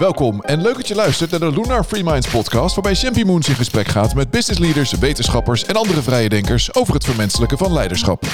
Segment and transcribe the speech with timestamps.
[0.00, 3.48] Welkom en leuk dat je luistert naar de Lunar Free Minds podcast, waarbij Champy Moons
[3.48, 7.72] in gesprek gaat met business leaders, wetenschappers en andere vrije denkers over het vermenselijken van
[7.72, 8.24] leiderschap.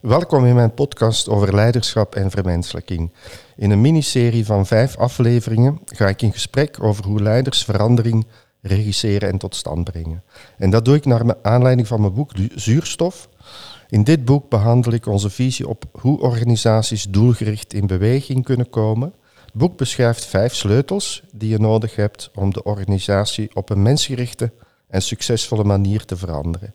[0.00, 3.12] Welkom in mijn podcast over leiderschap en vermenselijking.
[3.56, 8.26] In een miniserie van vijf afleveringen ga ik in gesprek over hoe leiders verandering
[8.62, 10.22] regisseren en tot stand brengen.
[10.58, 13.28] En dat doe ik naar aanleiding van mijn boek Zuurstof.
[13.90, 19.12] In dit boek behandel ik onze visie op hoe organisaties doelgericht in beweging kunnen komen.
[19.44, 24.52] Het boek beschrijft vijf sleutels die je nodig hebt om de organisatie op een mensgerichte
[24.88, 26.74] en succesvolle manier te veranderen.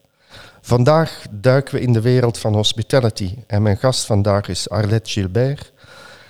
[0.61, 5.73] Vandaag duiken we in de wereld van hospitality en mijn gast vandaag is Arlette Gilbert.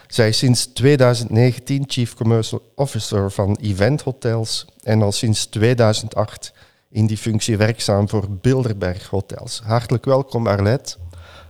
[0.08, 6.54] Zij is sinds 2019 Chief Commercial Officer van Event Hotels en al sinds 2008
[6.94, 9.62] in die functie werkzaam voor Bilderberg Hotels.
[9.64, 10.96] Hartelijk welkom Arlette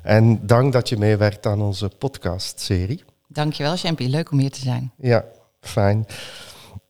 [0.02, 3.04] en dank dat je meewerkt aan onze podcastserie.
[3.28, 4.92] Dankjewel Champy, leuk om hier te zijn.
[4.98, 5.26] Ja,
[5.60, 6.06] fijn.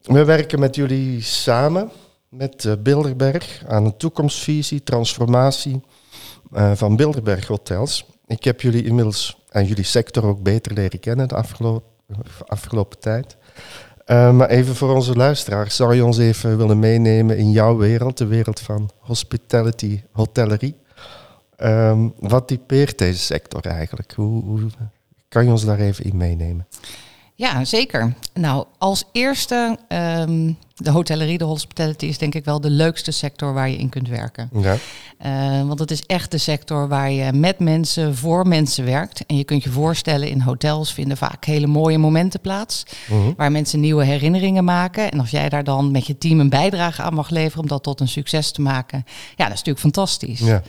[0.00, 1.90] We werken met jullie samen
[2.28, 5.80] met uh, Bilderberg aan een toekomstvisie, transformatie
[6.52, 8.06] uh, van Bilderberg Hotels.
[8.26, 11.90] Ik heb jullie inmiddels en jullie sector ook beter leren kennen de afgelopen,
[12.46, 13.36] afgelopen tijd.
[14.06, 18.18] Uh, maar even voor onze luisteraars, zou je ons even willen meenemen in jouw wereld,
[18.18, 20.76] de wereld van hospitality, hotellerie?
[21.58, 24.12] Um, wat typeert deze sector eigenlijk?
[24.12, 24.60] Hoe,
[25.28, 26.66] kan je ons daar even in meenemen?
[27.36, 28.14] Ja, zeker.
[28.34, 33.52] Nou, als eerste, um, de hotellerie, de hospitality is denk ik wel de leukste sector
[33.52, 34.50] waar je in kunt werken.
[34.52, 34.76] Ja.
[35.26, 39.26] Uh, want het is echt de sector waar je met mensen, voor mensen werkt.
[39.26, 42.84] En je kunt je voorstellen, in hotels vinden vaak hele mooie momenten plaats.
[43.10, 43.26] Uh -huh.
[43.36, 45.10] Waar mensen nieuwe herinneringen maken.
[45.10, 47.82] En als jij daar dan met je team een bijdrage aan mag leveren om dat
[47.82, 49.04] tot een succes te maken.
[49.06, 50.40] Ja, dat is natuurlijk fantastisch.
[50.40, 50.62] Ja.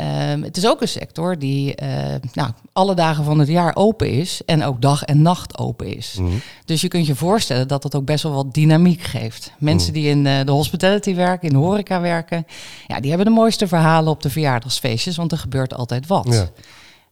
[0.00, 1.88] Um, het is ook een sector die uh,
[2.32, 6.16] nou, alle dagen van het jaar open is en ook dag en nacht open is.
[6.18, 6.40] Mm -hmm.
[6.64, 9.52] Dus je kunt je voorstellen dat dat ook best wel wat dynamiek geeft.
[9.58, 10.00] Mensen mm.
[10.00, 12.46] die in uh, de hospitality werken, in de horeca werken,
[12.86, 16.26] ja, die hebben de mooiste verhalen op de verjaardagsfeestjes, want er gebeurt altijd wat.
[16.30, 16.50] Ja.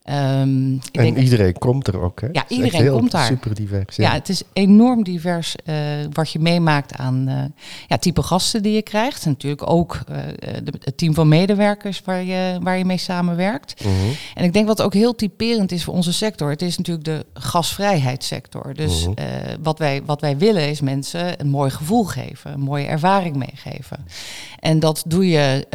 [0.05, 2.29] Um, en denk, iedereen komt er ook, hè?
[2.33, 3.27] Ja, iedereen komt daar.
[3.27, 3.97] Super divers.
[3.97, 4.09] Ja.
[4.09, 5.75] ja, het is enorm divers uh,
[6.13, 7.43] wat je meemaakt aan uh,
[7.87, 9.25] ja, type gasten die je krijgt.
[9.25, 10.17] En natuurlijk ook uh,
[10.65, 13.83] de, het team van medewerkers waar je, waar je mee samenwerkt.
[13.83, 13.93] -huh.
[14.35, 17.27] En ik denk wat ook heel typerend is voor onze sector, het is natuurlijk de
[17.35, 18.75] gasvrijheidssector.
[18.75, 19.15] Dus -huh.
[19.62, 24.07] wat, wij, wat wij willen is mensen een mooi gevoel geven, een mooie ervaring meegeven.
[24.61, 25.67] En dat doe je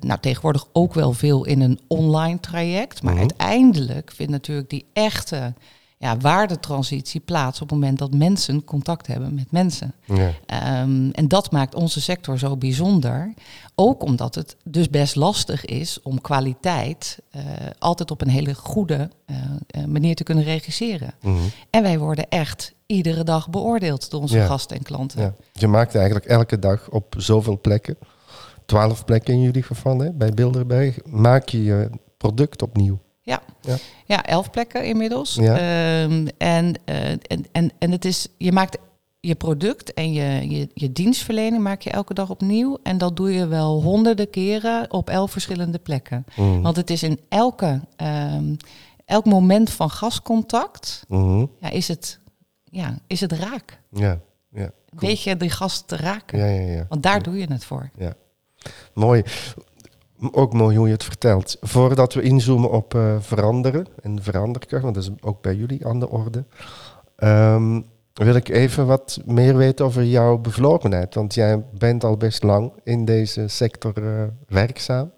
[0.00, 4.86] nou, tegenwoordig ook wel veel in een online traject, maar uiteindelijk uiteindelijk vindt natuurlijk die
[4.92, 5.54] echte
[5.98, 9.94] ja, waardetransitie plaats op het moment dat mensen contact hebben met mensen.
[10.04, 10.82] Ja.
[10.82, 13.34] Um, en dat maakt onze sector zo bijzonder.
[13.74, 17.42] Ook omdat het dus best lastig is om kwaliteit uh,
[17.78, 21.14] altijd op een hele goede uh, manier te kunnen regisseren.
[21.20, 21.50] Mm -hmm.
[21.70, 24.46] En wij worden echt iedere dag beoordeeld door onze ja.
[24.46, 25.20] gasten en klanten.
[25.20, 25.34] Ja.
[25.52, 27.96] Je maakt eigenlijk elke dag op zoveel plekken,
[28.66, 32.98] twaalf plekken in jullie geval hè, bij Bilderberg, maak je je product opnieuw.
[33.26, 33.42] Ja.
[33.60, 34.24] ja, ja.
[34.24, 35.34] elf plekken inmiddels.
[35.34, 36.02] Ja.
[36.02, 38.78] Um, en, uh, en, en, en het is, je maakt
[39.20, 42.78] je product en je, je, je dienstverlening maak je elke dag opnieuw.
[42.82, 46.24] En dat doe je wel honderden keren op elf verschillende plekken.
[46.36, 46.62] Mm.
[46.62, 47.80] Want het is in elke,
[48.34, 48.56] um,
[49.04, 51.50] elk moment van gascontact, mm.
[51.60, 52.18] ja, is, het,
[52.64, 53.80] ja, is het raak.
[53.90, 54.20] Ja,
[54.50, 54.70] ja.
[54.96, 55.10] Cool.
[55.10, 56.38] Weet je die gast te raken?
[56.38, 56.86] Ja, ja, ja.
[56.88, 57.90] Want daar doe je het voor.
[57.98, 58.14] Ja.
[58.94, 59.22] Mooi
[60.30, 61.56] ook mooi hoe je het vertelt.
[61.60, 66.00] Voordat we inzoomen op uh, veranderen en veranderkracht, want dat is ook bij jullie aan
[66.00, 66.44] de orde,
[67.16, 71.14] um, wil ik even wat meer weten over jouw bevlogenheid.
[71.14, 75.12] Want jij bent al best lang in deze sector uh, werkzaam.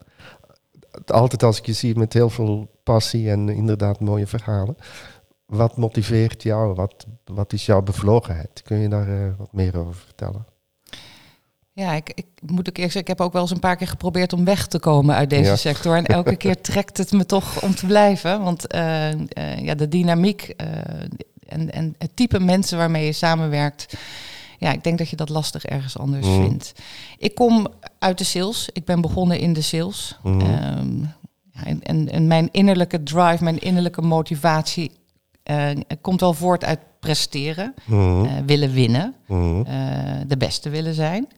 [1.06, 4.76] Altijd als ik je zie met heel veel passie en inderdaad mooie verhalen.
[5.47, 6.75] Wat motiveert jou?
[6.75, 8.62] Wat, wat is jouw bevlogenheid?
[8.65, 10.47] Kun je daar uh, wat meer over vertellen?
[11.78, 13.87] Ja, ik, ik moet ook eerst zeggen, ik heb ook wel eens een paar keer
[13.87, 15.56] geprobeerd om weg te komen uit deze ja.
[15.56, 15.97] sector.
[15.97, 18.43] En elke keer trekt het me toch om te blijven.
[18.43, 19.19] Want uh, uh,
[19.59, 20.66] ja, de dynamiek uh,
[21.47, 23.97] en, en het type mensen waarmee je samenwerkt.
[24.59, 26.42] Ja, ik denk dat je dat lastig ergens anders mm.
[26.42, 26.72] vindt.
[27.19, 27.66] Ik kom
[27.98, 28.69] uit de sales.
[28.72, 30.19] Ik ben begonnen in de sales.
[30.22, 30.41] Mm.
[30.41, 31.15] Um,
[31.65, 34.91] en, en, en, mijn innerlijke drive, mijn innerlijke motivatie
[36.00, 38.47] komt wel voort uit presteren, mm.
[38.47, 39.15] willen winnen,
[40.27, 41.28] de beste willen zijn.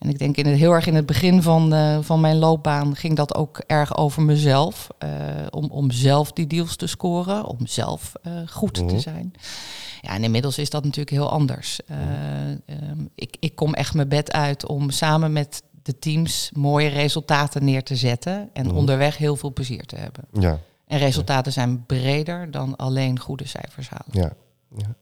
[0.00, 2.96] En ik denk in het, heel erg in het begin van, uh, van mijn loopbaan
[2.96, 4.88] ging dat ook erg over mezelf.
[5.04, 5.10] Uh,
[5.50, 9.32] om, om zelf die deals te scoren, om zelf uh, goed te zijn.
[10.00, 11.80] Ja, en inmiddels is dat natuurlijk heel anders.
[11.90, 17.64] Um, ik, ik kom echt mijn bed uit om samen met de teams mooie resultaten
[17.64, 18.50] neer te zetten.
[18.52, 20.24] En onderweg heel veel plezier te hebben.
[20.32, 20.58] Ja.
[20.90, 24.06] En resultaten zijn breder dan alleen goede cijfers halen.
[24.10, 24.32] Ja.
[24.76, 24.96] ja.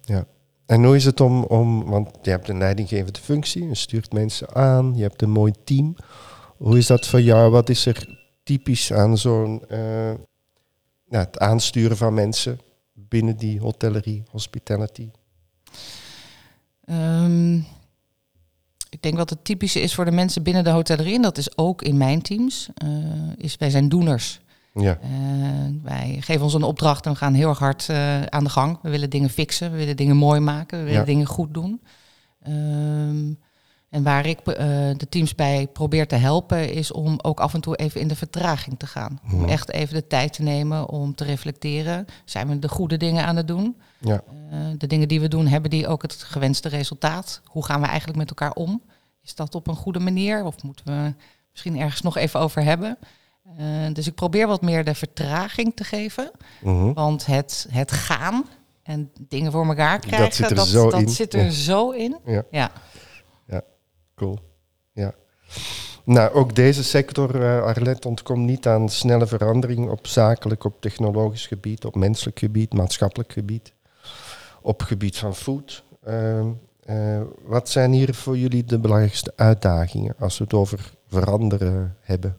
[0.00, 0.26] ja.
[0.66, 4.54] En hoe is het om, om, want je hebt een leidinggevende functie, je stuurt mensen
[4.54, 5.96] aan, je hebt een mooi team.
[6.56, 7.50] Hoe is dat voor jou?
[7.50, 9.78] Wat is er typisch aan zo'n, uh,
[11.08, 12.60] nou, het aansturen van mensen
[12.92, 15.10] binnen die hotellerie, hospitality?
[16.90, 17.66] Um,
[18.88, 21.56] ik denk wat het typische is voor de mensen binnen de hotellerie, en dat is
[21.58, 22.88] ook in mijn teams, uh,
[23.36, 24.42] is wij zijn doeners.
[24.74, 24.98] Ja.
[25.02, 25.10] Uh,
[25.82, 28.78] wij geven ons een opdracht en we gaan heel erg hard uh, aan de gang.
[28.82, 31.06] We willen dingen fixen, we willen dingen mooi maken, we willen ja.
[31.06, 31.82] dingen goed doen.
[32.48, 33.38] Um,
[33.94, 34.54] en waar ik uh,
[34.96, 38.16] de teams bij probeer te helpen, is om ook af en toe even in de
[38.16, 39.20] vertraging te gaan.
[39.32, 42.06] Om echt even de tijd te nemen om te reflecteren.
[42.24, 43.76] Zijn we de goede dingen aan het doen?
[43.98, 44.22] Ja.
[44.52, 47.40] Uh, de dingen die we doen, hebben die ook het gewenste resultaat?
[47.44, 48.82] Hoe gaan we eigenlijk met elkaar om?
[49.22, 50.44] Is dat op een goede manier?
[50.44, 51.14] Of moeten we
[51.50, 52.98] misschien ergens nog even over hebben?
[53.60, 56.30] Uh, dus ik probeer wat meer de vertraging te geven.
[56.62, 56.92] Mhm.
[56.92, 58.44] Want het, het gaan
[58.82, 61.08] en dingen voor elkaar krijgen, Dat zit er dat, zo dat in.
[61.08, 61.50] zit er Ja.
[61.50, 62.16] zo in.
[62.24, 62.42] Ja.
[62.50, 62.70] ja.
[64.16, 64.38] Cool.
[64.92, 65.12] Ja.
[66.04, 71.46] Nou, ook deze sector, eh Arlet, ontkomt niet aan snelle verandering op zakelijk, op technologisch
[71.46, 73.72] gebied, op menselijk gebied, maatschappelijk gebied,
[74.62, 75.84] op gebied van food.
[76.04, 76.48] Ehm,
[76.84, 82.36] eh, wat zijn hier voor jullie de belangrijkste uitdagingen als we het over veranderen hebben?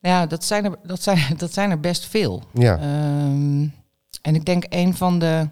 [0.00, 2.42] Ja, dat zijn er, dat zijn, dat zijn er best veel.
[2.52, 3.66] Ja, Ehm,
[4.22, 5.48] en ik denk een van de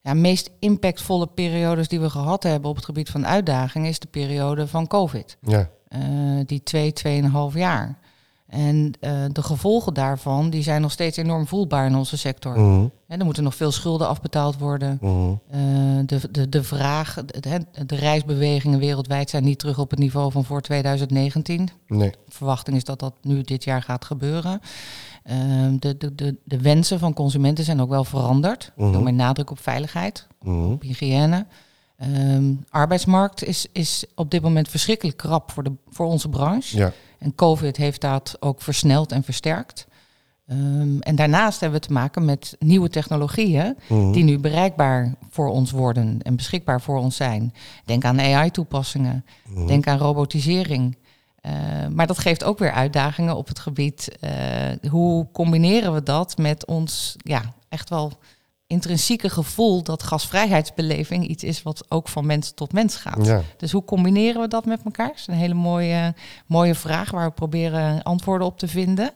[0.00, 4.06] ja, meest impactvolle periodes die we gehad hebben op het gebied van uitdagingen is de
[4.08, 5.36] periode van COVID.
[5.40, 6.00] ja, Eh,
[6.46, 7.98] die twee, tweeënhalf jaar.
[8.48, 12.58] En eh, de gevolgen daarvan die zijn nog steeds enorm voelbaar in onze sector.
[12.60, 14.98] Mhm, En er moeten nog veel schulden afbetaald worden.
[15.00, 15.58] mhm, Eh,
[16.06, 20.44] de, de, de vraag, de, de- reisbewegingen wereldwijd zijn niet terug op het niveau van
[20.44, 21.68] voor 2019.
[21.86, 24.60] nee, De verwachting is dat dat nu dit jaar gaat gebeuren.
[25.22, 28.72] Ehm, de, de, de, de wensen van consumenten zijn ook wel veranderd.
[28.76, 28.90] Mhm.
[28.92, 31.46] Veel meer nadruk op veiligheid, mhm, op hygiëne.
[31.96, 36.76] Ehm, arbeidsmarkt is, is op dit moment verschrikkelijk krap voor, de, voor onze branche.
[36.76, 39.86] ja, En COVID heeft dat ook versneld en versterkt.
[40.46, 45.48] Ehm, en daarnaast hebben we te maken met nieuwe technologieën mhm, die nu bereikbaar voor
[45.48, 47.54] ons worden en beschikbaar voor ons zijn.
[47.84, 49.66] Denk aan AI-toepassingen, mhm.
[49.66, 50.96] denk aan robotisering.
[51.40, 51.52] Eh,
[51.90, 54.16] maar dat geeft ook weer uitdagingen op het gebied.
[54.20, 58.12] eh, hoe combineren we dat met ons ja, echt wel
[58.68, 63.26] intrinsieke gevoel dat gasvrijheidsbeleving iets is wat ook van mens tot mens gaat.
[63.26, 65.06] ja, Dus hoe combineren we dat met elkaar?
[65.06, 66.14] Dat is een hele mooie,
[66.46, 69.10] mooie vraag waar we proberen antwoorden op te vinden.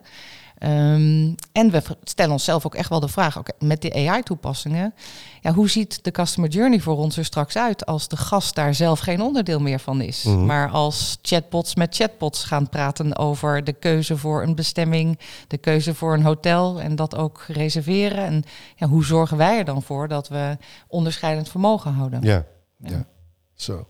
[0.63, 4.93] Ehm, en we stellen onszelf ook echt wel de vraag, oké, met die AI-toepassingen,
[5.41, 8.73] ja, hoe ziet de customer journey voor ons er straks uit als de gast daar
[8.73, 10.23] zelf geen onderdeel meer van is?
[10.23, 10.45] Mhm.
[10.45, 15.93] Maar als chatbots met chatbots gaan praten over de keuze voor een bestemming, de keuze
[15.93, 18.25] voor een hotel en dat ook reserveren.
[18.25, 18.43] En
[18.75, 20.57] ja, hoe zorgen wij er dan voor dat we
[20.87, 22.21] onderscheidend vermogen houden?
[22.21, 22.45] ja,
[22.77, 22.89] Ja.
[22.89, 23.05] ja.
[23.53, 23.87] Zo,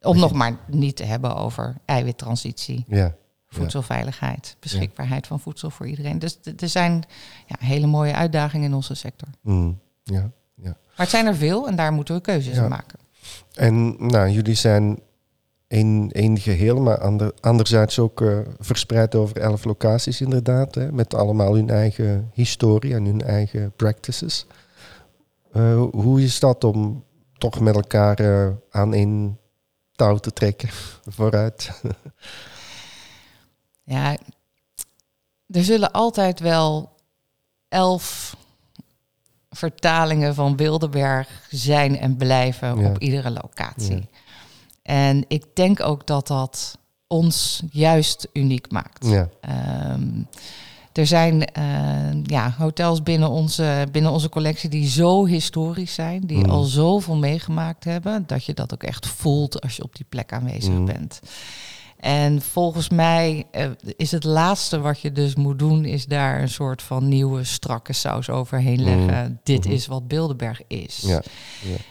[0.00, 3.14] Om nog maar niet te hebben over eiwittransitie, ja,
[3.54, 6.18] voedselveiligheid, beschikbaarheid van voedsel voor iedereen.
[6.18, 7.04] Dus er zijn
[7.46, 9.28] ja, hele mooie uitdagingen in onze sector.
[9.40, 9.72] mhm,
[10.02, 10.70] ja, ja.
[10.70, 12.98] Maar het zijn er veel en daar moeten we keuzes in maken.
[13.54, 14.98] En nou, jullie zijn
[15.74, 20.74] één, één geheel, maar ander, anderzijds ook eh, verspreid over elf locaties inderdaad.
[20.74, 24.46] Hè, met allemaal hun eigen historie en hun eigen practices.
[25.52, 27.04] Eh, hoe is dat om
[27.38, 29.38] toch met elkaar eh, aan één
[29.92, 30.68] touw te trekken
[31.16, 31.70] vooruit?
[33.84, 34.16] Ja,
[35.46, 36.92] er zullen altijd wel
[37.68, 38.36] elf
[39.50, 42.88] vertalingen van Wildeberg zijn en blijven Ja.
[42.88, 43.96] op iedere locatie.
[43.96, 44.02] Ja.
[44.82, 49.06] En ik denk ook dat dat ons juist uniek maakt.
[49.06, 50.22] ja, Ehm,
[50.92, 56.38] er zijn eh, ja, hotels binnen onze, binnen onze collectie die zo historisch zijn, die
[56.44, 56.50] Mm.
[56.50, 60.32] al zoveel meegemaakt hebben, dat je dat ook echt voelt als je op die plek
[60.32, 60.84] aanwezig Mm.
[60.84, 61.20] bent.
[62.04, 66.48] En volgens mij eh, is het laatste wat je dus moet doen, is daar een
[66.48, 68.84] soort van nieuwe strakke saus overheen Mm.
[68.84, 69.40] leggen.
[69.42, 69.74] Dit Mhm.
[69.74, 71.02] is wat Bilderberg is.
[71.06, 71.22] ja.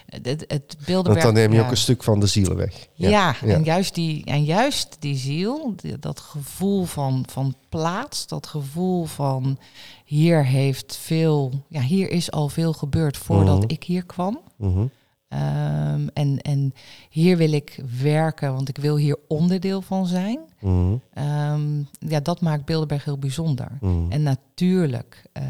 [0.06, 2.86] Het, het, het Want Bilderberg, dan neem je ook een stuk van de ziel weg.
[2.92, 3.34] Ja, ja.
[3.54, 9.04] En, juist die, en juist die ziel, die- dat gevoel van, van plaats, dat gevoel
[9.04, 9.58] van
[10.04, 13.70] hier heeft veel, ja, hier is al veel gebeurd voordat Mhm.
[13.70, 14.40] ik hier kwam.
[14.56, 14.84] Mhm,
[15.34, 16.74] Ehm, en, en
[17.10, 20.38] hier wil ik werken, want ik wil hier onderdeel van zijn.
[20.60, 23.78] mhm, Ehm, ja, dat maakt Bilderberg heel bijzonder.
[23.80, 24.10] mhm.
[24.12, 25.42] En natuurlijk eh,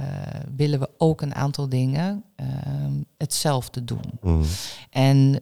[0.57, 4.19] willen we ook een aantal dingen ehm, hetzelfde doen.
[4.23, 4.43] Mhm,
[4.91, 5.39] En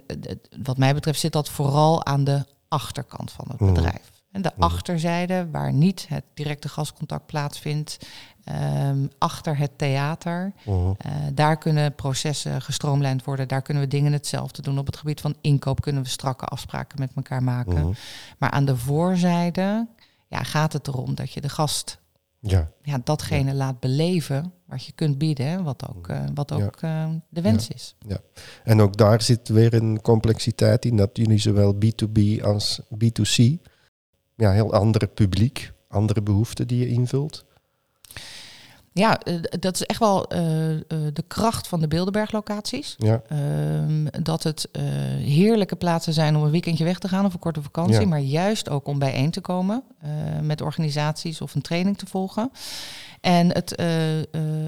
[0.63, 4.11] wat mij betreft zit dat vooral aan de achterkant van het bedrijf.
[4.33, 7.99] En de achterzijde, waar niet het directe gascontact plaatsvindt,
[8.45, 10.53] ehm, achter het theater.
[10.65, 10.93] Mhm.
[10.99, 13.49] Eh, daar kunnen processen gestroomlijnd worden.
[13.49, 14.79] Daar kunnen we dingen hetzelfde doen.
[14.79, 17.75] Op het gebied van inkoop kunnen we strakke afspraken met elkaar maken.
[17.87, 17.93] Mhm.
[18.39, 19.89] Maar aan de voorzijde
[20.29, 22.01] ja, gaat het erom dat je de gast
[22.39, 25.47] Ja, ja, datgene laat beleven wat je kunt bieden.
[25.47, 27.95] hè, Wat ook, eh, wat ook eh, de wens is.
[28.65, 33.59] en ook daar zit weer een complexiteit in dat jullie zowel B2B als B2C,
[34.43, 37.45] ja, heel andere publiek, andere behoeften die je invult.
[38.95, 40.81] Ja, eh, dat is echt wel eh, eh,
[41.13, 42.95] de kracht van de Bilderberg-locaties.
[42.99, 44.69] Ja, Ehm, dat het
[45.19, 48.07] heerlijke plaatsen zijn om een weekendje weg te gaan of een korte vakantie, Ja.
[48.07, 49.83] maar juist ook om bijeen te komen
[50.43, 52.51] met organisaties of een training te volgen.
[53.21, 53.83] En het,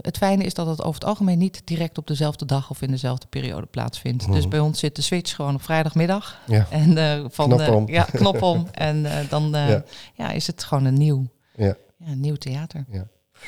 [0.00, 2.90] het fijne is dat het over het algemeen niet direct op dezelfde dag of in
[2.90, 4.26] dezelfde periode plaatsvindt.
[4.32, 4.48] Dus Mhm.
[4.48, 6.38] bij ons zit de switch gewoon op vrijdagmiddag.
[6.46, 7.88] ja, En van Knop om.
[7.88, 8.66] ja, knop om.
[8.72, 9.84] En dan Ja.
[10.14, 10.30] ja.
[10.30, 11.26] is het gewoon een nieuw,
[11.56, 11.76] ja.
[11.98, 12.84] ja, een nieuw theater.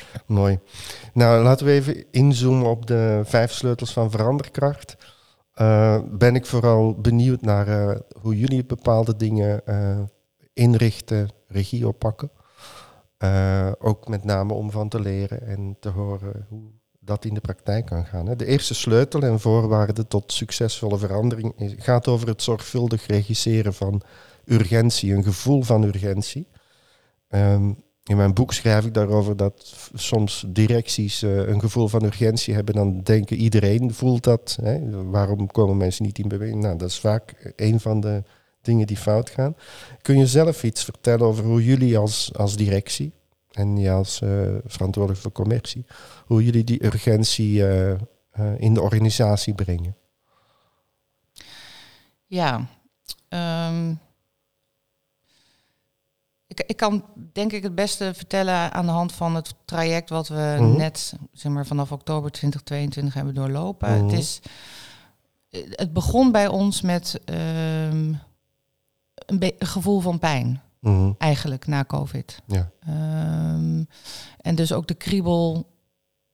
[0.25, 0.59] Mooi.
[1.13, 4.95] Nou, laten we even inzoomen op de vijf sleutels van veranderkracht.
[5.57, 9.99] Eh, ben ik vooral benieuwd naar eh, hoe jullie bepaalde dingen eh,
[10.53, 12.31] inrichten, regie oppakken.
[13.79, 17.85] Ook met name om van te leren en te horen hoe dat in de praktijk
[17.85, 18.25] kan gaan.
[18.37, 24.01] De eerste sleutel en voorwaarde tot succesvolle verandering gaat over het zorgvuldig regisseren van
[24.45, 26.47] urgentie, een gevoel van urgentie.
[27.27, 27.73] Ehm,
[28.07, 32.75] in mijn boek schrijf ik daarover dat soms directies eh, een gevoel van urgentie hebben.
[32.75, 34.57] Dan denken iedereen voelt dat.
[34.61, 35.03] Hè?
[35.09, 36.61] Waarom komen mensen niet in beweging?
[36.61, 38.23] Nou, dat is vaak een van de
[38.61, 39.55] dingen die fout gaan.
[40.01, 43.13] Kun je zelf iets vertellen over hoe jullie als, als directie
[43.51, 44.29] en je als eh,
[44.65, 45.85] verantwoordelijk voor commercie,
[46.25, 47.95] hoe jullie die urgentie eh,
[48.57, 49.95] in de organisatie brengen?
[52.25, 52.67] Ja,
[53.29, 53.93] ehm,
[56.59, 60.27] ik, ik kan denk ik het beste vertellen aan de hand van het traject wat
[60.27, 60.77] we Mhm.
[60.77, 63.91] net zeg maar, vanaf oktober 2022 hebben doorlopen.
[63.93, 64.03] Mhm.
[64.03, 64.39] Het, is,
[65.71, 68.13] het begon bij ons met ehm,
[69.25, 71.11] een gevoel van pijn, Mhm.
[71.17, 72.39] eigenlijk na COVID.
[72.47, 72.69] Ja.
[72.79, 73.83] Ehm,
[74.41, 75.75] en dus ook de kriebel.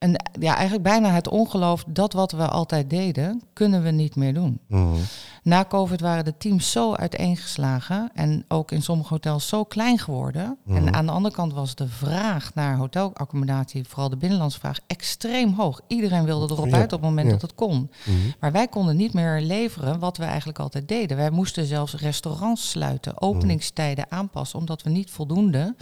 [0.03, 4.33] En ja, eigenlijk bijna het ongeloof dat wat we altijd deden, kunnen we niet meer
[4.33, 4.59] doen.
[4.67, 4.95] Mhm.
[5.43, 10.57] Na COVID waren de teams zo uiteengeslagen en ook in sommige hotels zo klein geworden.
[10.63, 10.77] Mhm.
[10.77, 15.53] En aan de andere kant was de vraag naar hotelaccommodatie, vooral de binnenlandse vraag, extreem
[15.53, 15.81] hoog.
[15.87, 17.31] Iedereen wilde erop Ja, uit op het moment ja.
[17.31, 17.91] dat het kon.
[18.05, 18.17] Mhm.
[18.39, 21.17] Maar wij konden niet meer leveren wat we eigenlijk altijd deden.
[21.17, 25.75] Wij moesten zelfs restaurants sluiten, openingstijden aanpassen, omdat we niet voldoende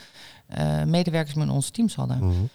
[0.48, 2.50] eh, medewerkers met onze teams hadden.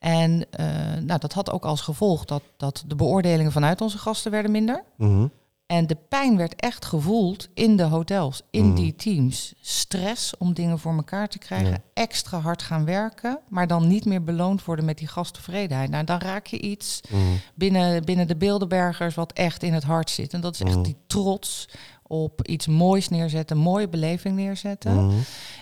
[0.00, 0.10] Mhm.
[0.12, 0.66] En eh,
[1.02, 4.84] nou, dat had ook als gevolg dat, dat de beoordelingen vanuit onze gasten werden minder.
[4.96, 5.26] Mhm.
[5.66, 8.74] En de pijn werd echt gevoeld in de hotels, in Mm.
[8.74, 9.54] die teams.
[9.60, 11.78] Stress om dingen voor elkaar te krijgen, Ja.
[11.94, 15.90] extra hard gaan werken, maar dan niet meer beloond worden met die gasttevredenheid.
[15.90, 17.20] Nou, dan raak je iets Mhm.
[17.54, 20.32] binnen, binnen de Bilderbergers wat echt in het hart zit.
[20.32, 21.68] En dat is echt die trots
[22.02, 25.06] op iets moois neerzetten, mooie beleving neerzetten.
[25.06, 25.16] Mhm.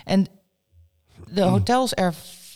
[0.05, 0.27] En
[1.27, 1.93] de hotels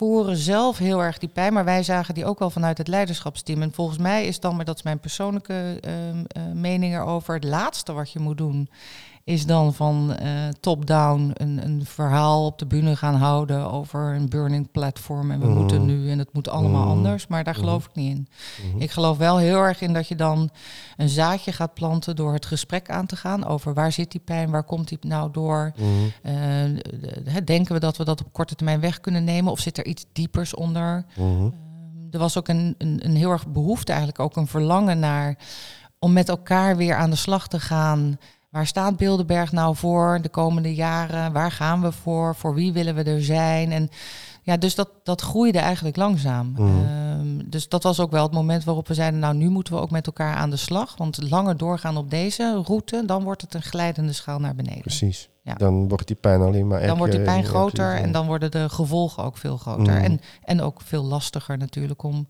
[0.01, 3.62] ervoeren zelf heel erg die pijn, maar wij zagen die ook wel vanuit het leiderschapsteam.
[3.62, 7.43] En volgens mij is dan, maar dat is mijn persoonlijke ehm, eh, mening erover, het
[7.43, 8.70] laatste wat je moet doen,
[9.24, 14.30] is dan van eh, top-down een, een verhaal op de bühne gaan houden over een
[14.30, 15.58] burning platform en we Mhm.
[15.58, 16.90] moeten nu en het moet allemaal Mhm.
[16.92, 17.28] anders.
[17.28, 18.28] Maar daar geloof ik niet in.
[18.72, 18.82] Mhm.
[18.82, 20.50] Ik geloof wel heel erg in dat je dan
[20.98, 24.50] een zaadje gaat planten door het gesprek aan te gaan over waar zit die pijn,
[24.50, 25.72] waar komt die nou door.
[25.78, 25.88] Mhm.
[26.22, 26.34] Eh,
[26.74, 29.78] de- de- denken we dat we dat op korte termijn weg kunnen nemen of zit
[29.78, 31.06] er iets diepers onder?
[31.18, 31.28] Mhm.
[31.28, 31.50] Ehm,
[32.12, 35.38] er was ook een, een, een heel erg behoefte, eigenlijk ook een verlangen naar
[36.00, 38.18] om met elkaar weer aan de slag te gaan.
[38.51, 41.34] Waar staat Bilderberg nou voor de komende jaren?
[41.34, 42.36] Waar gaan we voor?
[42.36, 43.72] Voor wie willen we er zijn?
[43.72, 43.89] En
[44.43, 46.51] ja, dus dat, dat groeide eigenlijk langzaam.
[46.51, 46.63] Mhm.
[46.63, 49.79] Ehm, dus dat was ook wel het moment waarop we zeiden, nou nu moeten we
[49.79, 50.98] ook met elkaar aan de slag.
[50.98, 54.81] Want langer doorgaan op deze route, dan wordt het een glijdende schaal naar beneden.
[54.81, 55.29] Precies.
[55.43, 55.53] Ja.
[55.53, 58.70] Dan wordt die pijn alleen maar Dan wordt die pijn groter en dan worden de
[58.70, 59.93] gevolgen ook veel groter.
[59.93, 60.03] Mm.
[60.03, 62.27] En, en ook veel lastiger natuurlijk om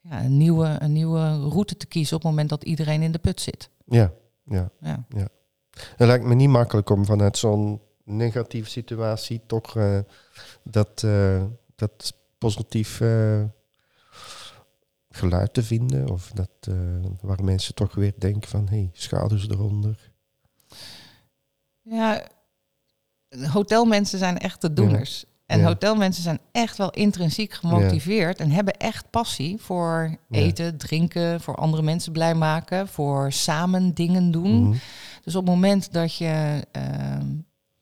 [0.00, 3.18] ja, een, nieuwe, een nieuwe route te kiezen op het moment dat iedereen in de
[3.18, 3.70] put zit.
[3.86, 4.12] Ja,
[4.44, 4.70] ja.
[4.80, 5.28] Ja.
[5.74, 9.98] Het lijkt me niet makkelijk om vanuit zo'n negatieve situatie toch eh,
[10.62, 11.42] dat, eh,
[11.76, 13.42] dat positief eh,
[15.10, 16.10] geluid te vinden.
[16.10, 16.74] Of dat,
[17.20, 20.12] waar mensen toch weer denken van, hé, hey, schouders eronder.
[21.82, 22.26] Ja,
[23.52, 25.24] hotelmensen zijn echt de doeners.
[25.46, 25.66] En Ja.
[25.66, 31.82] hotelmensen zijn echt wel intrinsiek gemotiveerd en hebben echt passie voor eten, drinken, voor andere
[31.82, 34.62] mensen blij maken, voor samen dingen doen.
[34.62, 34.76] Mhm.
[35.24, 37.26] Dus op het moment dat je ehm,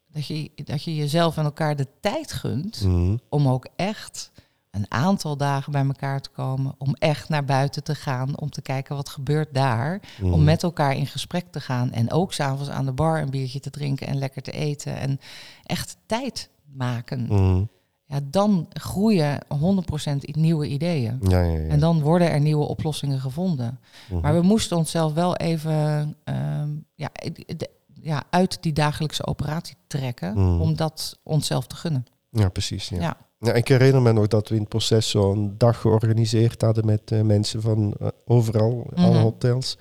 [0.08, 3.16] dat je, dat je jezelf en elkaar de tijd gunt Mhm.
[3.28, 4.30] om ook echt
[4.70, 8.62] een aantal dagen bij elkaar te komen, om echt naar buiten te gaan, om te
[8.62, 10.32] kijken wat gebeurt daar, Mhm.
[10.32, 13.61] om met elkaar in gesprek te gaan en ook s'avonds aan de bar een biertje
[13.61, 15.20] te drinken en lekker te eten en
[15.62, 17.22] echt tijd maken.
[17.26, 17.64] Mhm.
[18.06, 21.18] Ja, dan groeien 100% i- nieuwe ideeën.
[21.28, 21.68] Ja, ja, ja.
[21.68, 23.80] En dan worden er nieuwe oplossingen gevonden.
[24.11, 24.21] Mhm.
[24.21, 27.11] Maar we moesten onszelf wel even ehm, ja,
[27.56, 30.32] de- ja, uit die dagelijkse operatie trekken.
[30.35, 30.61] Mhm.
[30.61, 32.06] Om dat onszelf te gunnen.
[32.30, 32.88] Ja, precies.
[32.88, 33.00] Ja.
[33.00, 33.16] Ja.
[33.38, 37.11] Ja, ik herinner me nog dat we in het proces zo'n dag georganiseerd hadden met
[37.11, 39.21] eh, mensen van eh, overal, alle Mhm.
[39.23, 39.76] hotels.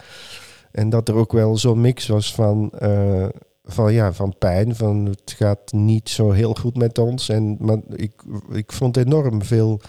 [0.71, 3.25] En dat er ook wel zo'n mix was van, eh,
[3.71, 7.29] van, ja, van pijn, van het gaat niet zo heel goed met ons.
[7.29, 9.81] En, maar ik, ik vond enorm veel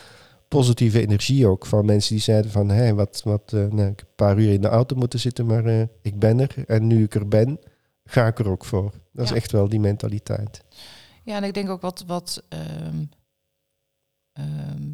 [0.48, 4.08] positieve energie ook van mensen die zeiden van, hé, wat, wat, eh, nou, ik heb
[4.08, 6.54] een paar uur in de auto moeten zitten, maar eh, ik ben er.
[6.66, 7.58] En nu ik er ben,
[8.04, 8.90] ga ik er ook voor.
[8.90, 9.22] Dat Ja.
[9.22, 10.64] is echt wel die mentaliteit.
[11.24, 13.04] Ja, en ik denk ook wat, wat, ehm,
[14.32, 14.90] ehm,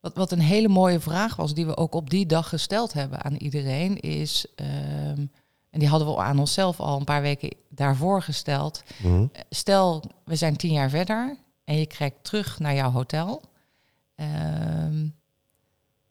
[0.00, 3.22] wat, wat een hele mooie vraag was, die we ook op die dag gesteld hebben
[3.24, 5.26] aan iedereen, is, ehm,
[5.72, 8.82] en die hadden we aan onszelf al een paar weken daarvoor gesteld.
[9.02, 9.26] Mhm.
[9.50, 13.42] Stel, we zijn tien jaar verder en je kijkt terug naar jouw hotel.
[14.14, 15.06] Ehm,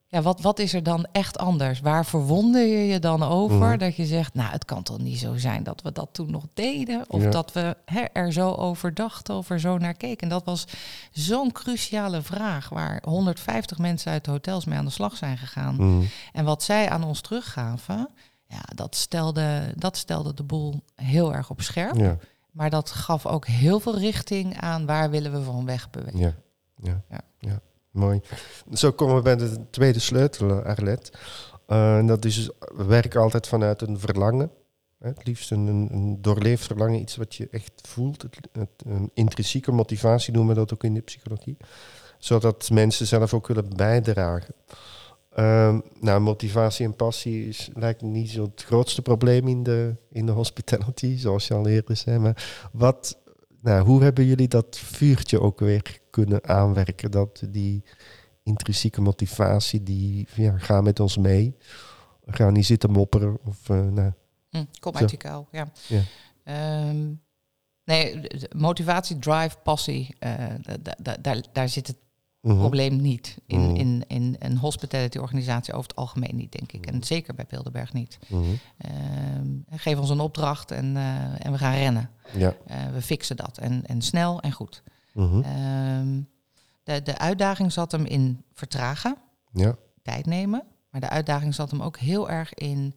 [0.08, 1.80] ja, wat, wat is er dan echt anders?
[1.80, 3.78] Waar verwonder je je dan over Mhm.
[3.78, 6.46] dat je zegt, nou, het kan toch niet zo zijn dat we dat toen nog
[6.54, 7.04] deden?
[7.08, 7.30] Of Ja.
[7.30, 10.18] dat we hè, er zo over dachten of er zo naar keken?
[10.22, 10.66] En dat was
[11.12, 15.76] zo'n cruciale vraag waar 150 mensen uit de hotels mee aan de slag zijn gegaan.
[15.76, 16.02] Mhm.
[16.34, 18.10] En wat zij aan ons teruggaven,
[18.52, 21.96] ja, dat stelde, dat stelde de boel heel erg op scherp.
[21.96, 22.18] Ja.
[22.52, 26.20] Maar dat gaf ook heel veel richting aan waar willen we van weg bewegen.
[26.20, 26.36] Ja,
[26.76, 27.22] ja, Ja.
[27.40, 27.62] ja.
[27.92, 28.22] mooi.
[28.74, 31.12] Zo komen we bij de tweede sleutel, eh, Arlet.
[31.68, 34.52] Eh, en dat is dus, we werken altijd vanuit een verlangen.
[35.00, 38.22] Hè, het liefst een, een, een doorleefd verlangen, iets wat je echt voelt.
[38.22, 41.58] Het, het, een intrinsieke motivatie noemen we dat ook in de psychologie.
[42.18, 44.56] Zodat mensen zelf ook willen bijdragen.
[45.32, 49.96] Ehm, nou, motivatie en passie is, lijkt me niet zo het grootste probleem in de,
[50.10, 52.18] in de hospitality, zoals je al eerder zei.
[52.18, 53.18] Maar wat,
[53.62, 57.12] nou, hoe hebben jullie dat vuurtje ook weer kunnen aanwerken?
[57.12, 57.84] Dat die
[58.44, 61.56] intrinsieke motivatie, die ja, ga met ons mee.
[62.26, 63.38] Ga niet zitten mopperen.
[63.46, 64.12] Of, eh, nou,
[64.50, 65.72] Hm, kom uit je kuil, ja.
[65.88, 66.02] Ja.
[66.44, 67.14] Ehm,
[67.84, 71.98] nee, motivatie, drive, passie, eh, da- da- da- daar, daar zit het
[72.42, 72.58] mhm.
[72.58, 73.38] probleem niet.
[73.46, 73.76] In, Mhm.
[73.76, 76.86] in, in een hospitality organisatie over het algemeen niet, denk ik.
[76.86, 78.20] En zeker bij Bilderberg niet.
[78.28, 78.44] Mhm.
[78.78, 82.10] Ehm, geef ons een opdracht en, eh, en we gaan rennen.
[82.38, 82.56] Ja.
[82.66, 83.58] Eh, we fixen dat.
[83.58, 84.84] En, en snel en goed.
[85.14, 85.42] Mhm.
[85.42, 86.22] Ehm,
[86.84, 89.18] de, de uitdaging zat hem in vertragen.
[89.54, 89.76] ja.
[90.04, 90.64] tijd nemen.
[90.90, 92.96] Maar de uitdaging zat hem ook heel erg in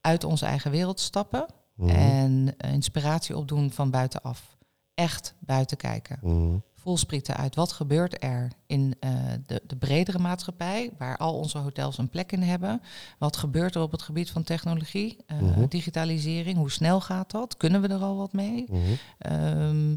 [0.00, 1.88] uit onze eigen wereld stappen Mhm.
[1.90, 4.56] en inspiratie opdoen van buitenaf.
[4.94, 6.18] Echt buiten kijken.
[6.22, 6.56] Mhm.
[6.82, 9.10] Voelsprieten uit wat gebeurt er in eh,
[9.46, 12.82] de, de bredere maatschappij, waar al onze hotels een plek in hebben.
[13.18, 15.66] Wat gebeurt er op het gebied van technologie, eh, Mhm.
[15.68, 16.56] digitalisering?
[16.56, 17.56] Hoe snel gaat dat?
[17.56, 18.64] Kunnen we er al wat mee?
[18.70, 18.80] Mhm.
[19.18, 19.96] Ehm,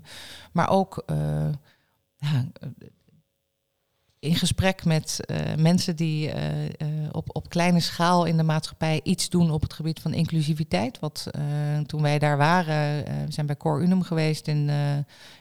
[0.51, 2.69] maar ook ja, eh,
[4.25, 6.69] in gesprek met eh, mensen die eh, eh,
[7.11, 10.99] op, op kleine schaal in de maatschappij iets doen op het gebied van inclusiviteit.
[10.99, 11.29] Wat
[11.85, 14.69] toen wij daar waren, we zijn bij Cor Unum geweest in,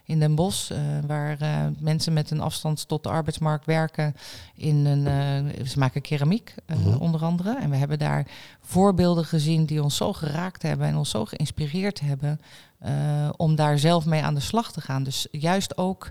[0.04, 0.70] in Den Bosch,
[1.06, 1.38] waar
[1.78, 4.14] mensen met een afstand tot de arbeidsmarkt werken.
[4.54, 6.96] In een, ze maken keramiek, Mhm.
[6.96, 7.58] onder andere.
[7.58, 8.26] En we hebben daar
[8.60, 12.40] voorbeelden gezien die ons zo geraakt hebben en ons zo geïnspireerd hebben
[13.36, 15.02] om daar zelf mee aan de slag te gaan.
[15.02, 16.10] Dus juist ook,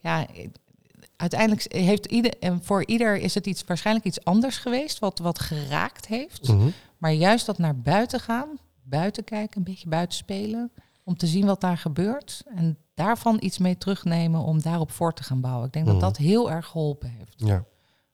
[0.00, 0.26] ja,
[1.20, 5.38] uiteindelijk heeft ieder, en voor ieder is het iets, waarschijnlijk iets anders geweest wat, wat
[5.38, 6.48] geraakt heeft.
[6.48, 6.68] Mhm.
[6.98, 8.48] Maar juist dat naar buiten gaan,
[8.82, 10.70] buiten kijken, een beetje buiten spelen,
[11.04, 15.22] om te zien wat daar gebeurt en daarvan iets mee terugnemen om daarop voor te
[15.22, 15.66] gaan bouwen.
[15.66, 15.94] Ik denk Mhm.
[15.94, 17.34] dat dat heel erg geholpen heeft.
[17.36, 17.64] ja.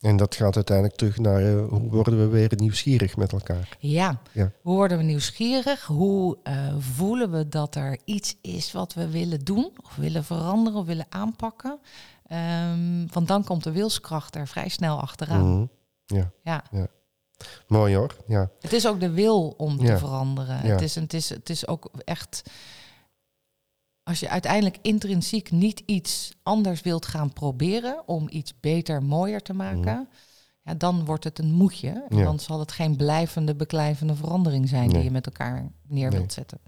[0.00, 3.76] En dat gaat uiteindelijk terug naar eh, hoe worden we weer nieuwsgierig met elkaar.
[3.78, 4.20] Ja.
[4.32, 4.50] Ja.
[4.62, 5.84] hoe worden we nieuwsgierig?
[5.84, 10.78] Hoe eh, voelen we dat er iets is wat we willen doen of willen veranderen
[10.80, 11.78] of willen aanpakken?
[12.26, 15.52] Ehm, want dan komt de wilskracht er vrij snel achteraan.
[15.52, 15.66] Mhm.
[16.04, 16.32] Ja.
[16.70, 16.86] Ja.
[17.66, 18.16] Mooi hoor.
[18.26, 18.50] Ja.
[18.60, 19.86] Het is ook de wil om Ja.
[19.86, 20.66] te veranderen.
[20.66, 20.72] Ja.
[20.72, 22.42] Het, is, het, is, het is ook echt.
[24.02, 29.52] Als je uiteindelijk intrinsiek niet iets anders wilt gaan proberen om iets beter, mooier te
[29.52, 30.08] maken,
[30.62, 31.88] ja, dan wordt het een moedje.
[31.88, 32.18] En Mhm.
[32.18, 32.24] Ja.
[32.24, 36.18] dan zal het geen blijvende, beklijvende verandering zijn die je met elkaar neer Nee.
[36.18, 36.60] wilt zetten.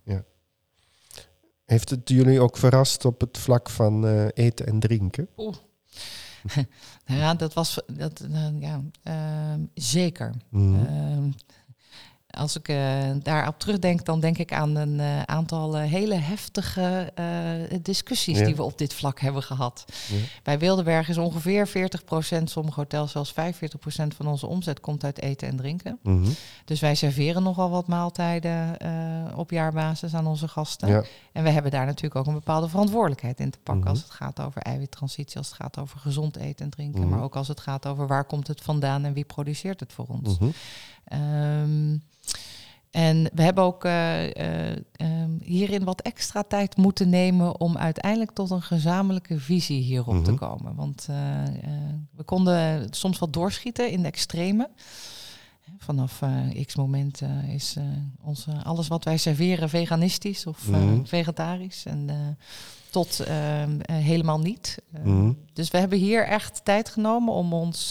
[1.68, 5.28] Heeft het jullie ook verrast op het vlak van eh, eten en drinken?
[7.04, 10.34] Ja, dat was dat, eh, ja, ehm, zeker.
[10.48, 10.84] Mhm.
[10.84, 11.30] Ehm,
[12.38, 12.76] als ik uh,
[13.22, 17.12] daarop terugdenk, dan denk ik aan een uh, aantal uh, hele heftige
[17.82, 18.44] discussies ja.
[18.44, 19.84] die we op dit vlak hebben gehad.
[20.08, 20.16] Ja.
[20.42, 23.34] Bij Wildeberg is ongeveer 40%, sommige hotels zelfs 45%
[24.16, 25.98] van onze omzet komt uit eten en drinken.
[26.02, 26.34] Mm -hmm.
[26.64, 28.76] Dus wij serveren nogal wat maaltijden
[29.36, 30.88] op jaarbasis aan onze gasten.
[30.88, 31.02] Ja.
[31.32, 33.88] En we hebben daar natuurlijk ook een bepaalde verantwoordelijkheid in te pakken Mhm.
[33.88, 37.08] als het gaat over eiwittransitie, als het gaat over gezond eten en drinken, Mhm.
[37.10, 40.06] maar ook als het gaat over waar komt het vandaan en wie produceert het voor
[40.08, 40.38] ons.
[40.38, 40.50] Mhm.
[41.08, 41.96] Ehm,
[42.90, 44.24] en we hebben ook eh,
[44.70, 50.24] eh, ehm, hierin wat extra tijd moeten nemen om uiteindelijk tot een gezamenlijke visie hierop
[50.24, 50.40] te Mhm.
[50.40, 50.74] komen.
[50.74, 51.16] Want eh,
[52.16, 54.68] we konden soms wat doorschieten in de extreme.
[55.78, 57.84] Vanaf eh, x moment eh, is eh,
[58.22, 61.04] onze, alles wat wij serveren veganistisch of Mhm.
[61.04, 61.84] vegetarisch.
[61.86, 62.36] En,
[62.90, 64.78] tot ehm, eh, helemaal niet.
[64.92, 65.32] Eh, Mhm.
[65.52, 67.90] Dus we hebben hier echt tijd genomen om ons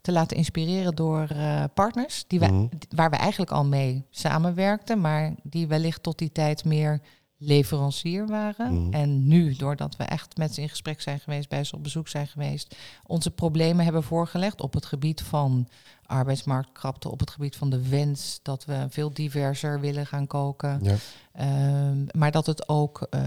[0.00, 1.28] te laten inspireren door
[1.74, 2.66] partners die wij, Mhm.
[2.88, 7.00] waar we eigenlijk al mee samenwerkten, maar die wellicht tot die tijd meer
[7.36, 8.88] leverancier waren.
[8.90, 12.08] En nu, doordat we echt met ze in gesprek zijn geweest, bij ze op bezoek
[12.08, 15.68] zijn geweest, onze problemen hebben voorgelegd op het gebied van
[16.12, 20.78] arbeidsmarktkrapte, op het gebied van de wens dat we veel diverser willen gaan koken.
[20.82, 20.94] Ja.
[21.32, 23.20] Ehm, maar dat het ook eh,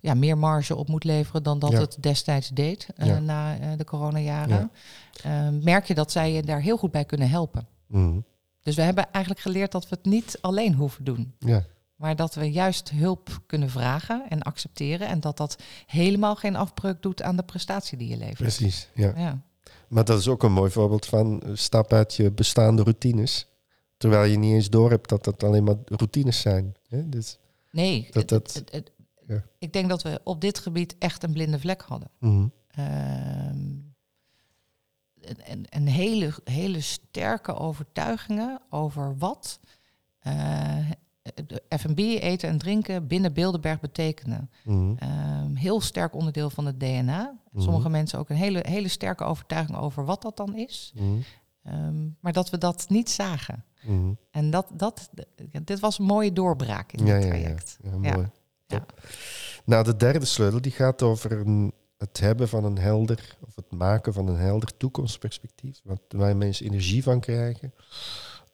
[0.00, 1.78] ja, meer marge op moet leveren dan dat Ja.
[1.80, 3.18] het destijds deed eh, Ja.
[3.18, 4.70] na eh, de coronajaren.
[5.22, 7.66] Ehm, merk je dat zij je daar heel goed bij kunnen helpen.
[7.86, 8.18] Mhm.
[8.62, 11.34] Dus we hebben eigenlijk geleerd dat we het niet alleen hoeven doen.
[11.38, 11.62] Ja.
[11.96, 15.08] Maar dat we juist hulp kunnen vragen en accepteren.
[15.08, 18.36] En dat dat helemaal geen afbreuk doet aan de prestatie die je levert.
[18.38, 18.88] Precies.
[18.94, 19.38] Ja.
[19.88, 23.46] Maar dat is ook een mooi voorbeeld van eh, stap uit je bestaande routines.
[23.96, 26.74] Terwijl je niet eens door hebt dat dat alleen maar routines zijn.
[26.88, 27.08] Hè?
[27.08, 27.38] Dus,
[27.70, 28.92] Nee, Dat- dat- het- het-
[29.26, 29.42] ja.
[29.58, 32.10] ik denk dat we op dit gebied echt een blinde vlek hadden.
[32.18, 32.46] mhm.
[32.68, 33.66] Ehm,
[35.20, 39.60] en, en, en hele, hele sterke overtuigingen over wat
[40.18, 40.90] eh,
[41.78, 44.50] F&B, eten en drinken binnen Bilderberg betekenen.
[44.64, 44.92] Mhm.
[44.98, 47.38] Ehm, heel sterk onderdeel van het DNA.
[47.56, 50.92] Sommige mensen ook een hele, hele sterke overtuiging over wat dat dan is.
[50.94, 51.04] Mhm.
[51.62, 53.64] Ehm, maar dat we dat niet zagen.
[53.82, 54.12] Mhm.
[54.30, 55.08] En dat, dat,
[55.64, 57.20] dit was een mooie doorbraak in Ja, ja.
[57.20, 57.78] traject.
[57.82, 58.14] Ja, Ja.
[58.14, 58.28] mooi.
[58.66, 58.86] Ja.
[59.64, 63.70] Nou, de derde sleutel die gaat over een, het hebben van een helder, of het
[63.70, 65.80] maken van een helder toekomstperspectief.
[66.08, 67.74] Waar mensen energie van krijgen.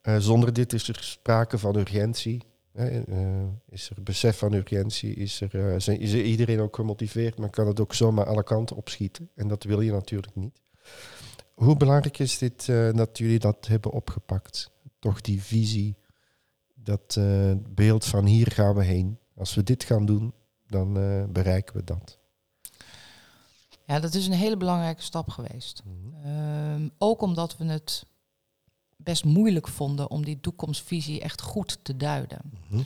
[0.02, 2.42] Eh, zonder dit is er sprake van urgentie.
[2.74, 5.14] Eh, is er besef van urgentie?
[5.14, 8.42] Is er, eh, zijn, is er iedereen ook gemotiveerd, maar kan het ook zomaar alle
[8.42, 9.30] kanten opschieten?
[9.34, 10.60] En dat wil je natuurlijk niet.
[11.54, 14.70] Hoe belangrijk is dit eh, dat jullie dat hebben opgepakt?
[14.98, 15.96] Toch die visie,
[16.74, 17.18] dat
[17.68, 19.18] beeld van hier gaan we heen.
[19.37, 20.32] Als we dit gaan doen,
[20.66, 20.92] dan
[21.32, 22.18] bereiken we dat.
[23.87, 25.82] ja, dat is een hele belangrijke stap geweest.
[26.24, 28.06] Ehm, ook omdat we het
[29.04, 32.38] best moeilijk vonden om die toekomstvisie echt goed te duiden.
[32.68, 32.82] Mhm.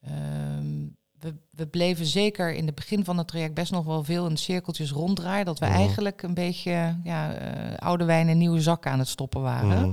[0.00, 0.86] Ehm,
[1.18, 4.36] we, we bleven zeker in het begin van het traject best nog wel veel in
[4.36, 5.44] cirkeltjes ronddraaien.
[5.44, 5.74] Dat we Mhm.
[5.74, 9.80] eigenlijk een beetje ja, eh, oude wijn in nieuwe zakken aan het stoppen waren.
[9.88, 9.92] Mhm.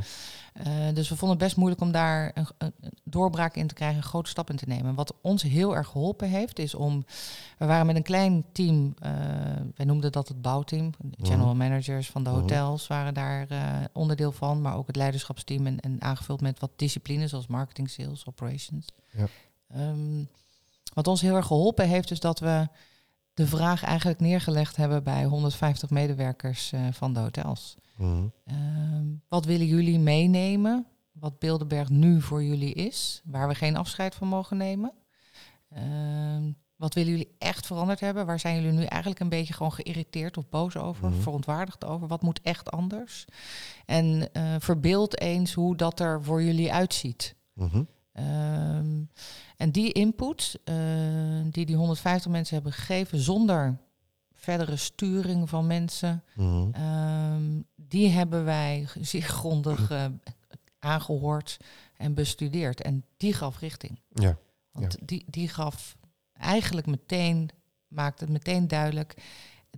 [0.56, 4.04] Eh, dus we vonden het best moeilijk om daar een, doorbraak in te krijgen, een
[4.04, 4.96] grote stap in te nemen.
[4.96, 7.06] Wat ons heel erg geholpen heeft, is om.
[7.58, 9.12] We waren met een klein team, eh,
[9.76, 10.92] wij noemden dat het bouwteam.
[10.98, 12.40] De general managers van de Mhm.
[12.40, 16.72] hotels waren daar eh, onderdeel van, maar ook het leiderschapsteam en, en aangevuld met wat
[16.76, 18.86] disciplines zoals marketing, sales, operations.
[19.12, 19.28] Ja.
[19.74, 20.24] Ehm,
[20.94, 22.68] wat ons heel erg geholpen heeft, is dat we
[23.36, 27.76] de vraag eigenlijk neergelegd hebben bij 150 medewerkers eh, van de hotels.
[27.98, 28.24] Mhm.
[28.46, 30.86] Ehm, wat willen jullie meenemen?
[31.12, 34.92] Wat Bilderberg nu voor jullie is, waar we geen afscheid van mogen nemen?
[35.70, 38.26] Ehm, wat willen jullie echt veranderd hebben?
[38.26, 41.22] Waar zijn jullie nu eigenlijk een beetje gewoon geïrriteerd of boos over, Mhm.
[41.22, 42.08] verontwaardigd over?
[42.08, 43.26] Wat moet echt anders?
[43.86, 47.36] En eh, verbeeld eens hoe dat er voor jullie uitziet.
[47.54, 47.84] Mhm.
[48.16, 49.04] Ehm,
[49.58, 50.76] en die input eh,
[51.52, 53.78] die die 150 mensen hebben gegeven, zonder
[54.34, 56.70] verdere sturing van mensen, Mhm.
[56.72, 60.06] Ehm, die hebben wij zeer grondig eh,
[60.80, 61.58] aangehoord
[61.98, 62.82] en bestudeerd.
[62.82, 64.00] En die gaf richting.
[64.10, 64.38] Ja.
[64.72, 65.98] Want die, die gaf
[66.34, 67.50] eigenlijk meteen,
[67.88, 69.24] maakte het meteen duidelijk,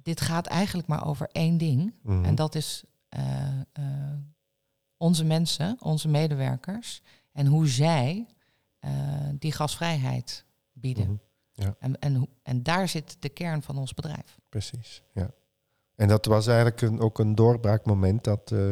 [0.01, 1.93] dit gaat eigenlijk maar over één ding.
[2.01, 2.25] Mhm.
[2.25, 3.47] En dat is eh,
[4.97, 7.01] onze mensen, onze medewerkers.
[7.37, 8.25] En hoe zij
[8.79, 8.91] eh,
[9.39, 11.03] die gasvrijheid bieden.
[11.05, 11.15] Mhm.
[11.51, 11.75] Ja.
[11.79, 14.39] En, en, en daar zit de kern van ons bedrijf.
[14.49, 15.31] Precies, ja.
[15.95, 18.23] En dat was eigenlijk een, ook een doorbraakmoment.
[18.23, 18.69] Dat, eh,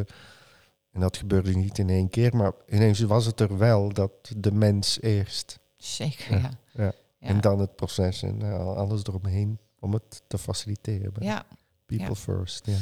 [0.90, 4.52] en dat gebeurde niet in één keer, maar ineens was het er wel dat de
[4.52, 5.58] mens eerst.
[5.76, 6.84] Zeker, Ja, ja.
[6.84, 6.92] ja.
[7.18, 11.12] En dan het proces en eh, alles eromheen om het te faciliteren.
[11.18, 11.46] Ja,
[11.86, 12.66] People first.
[12.66, 12.76] Ja.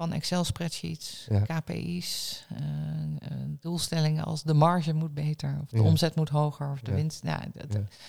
[0.00, 1.40] Van Excel-spreadsheets, Ja.
[1.40, 5.82] KPI's, eh, eh, doelstellingen als de marge moet beter, of de Ja.
[5.82, 6.96] omzet moet hoger, of de Ja.
[6.96, 7.22] winst.
[7.22, 7.44] Ja.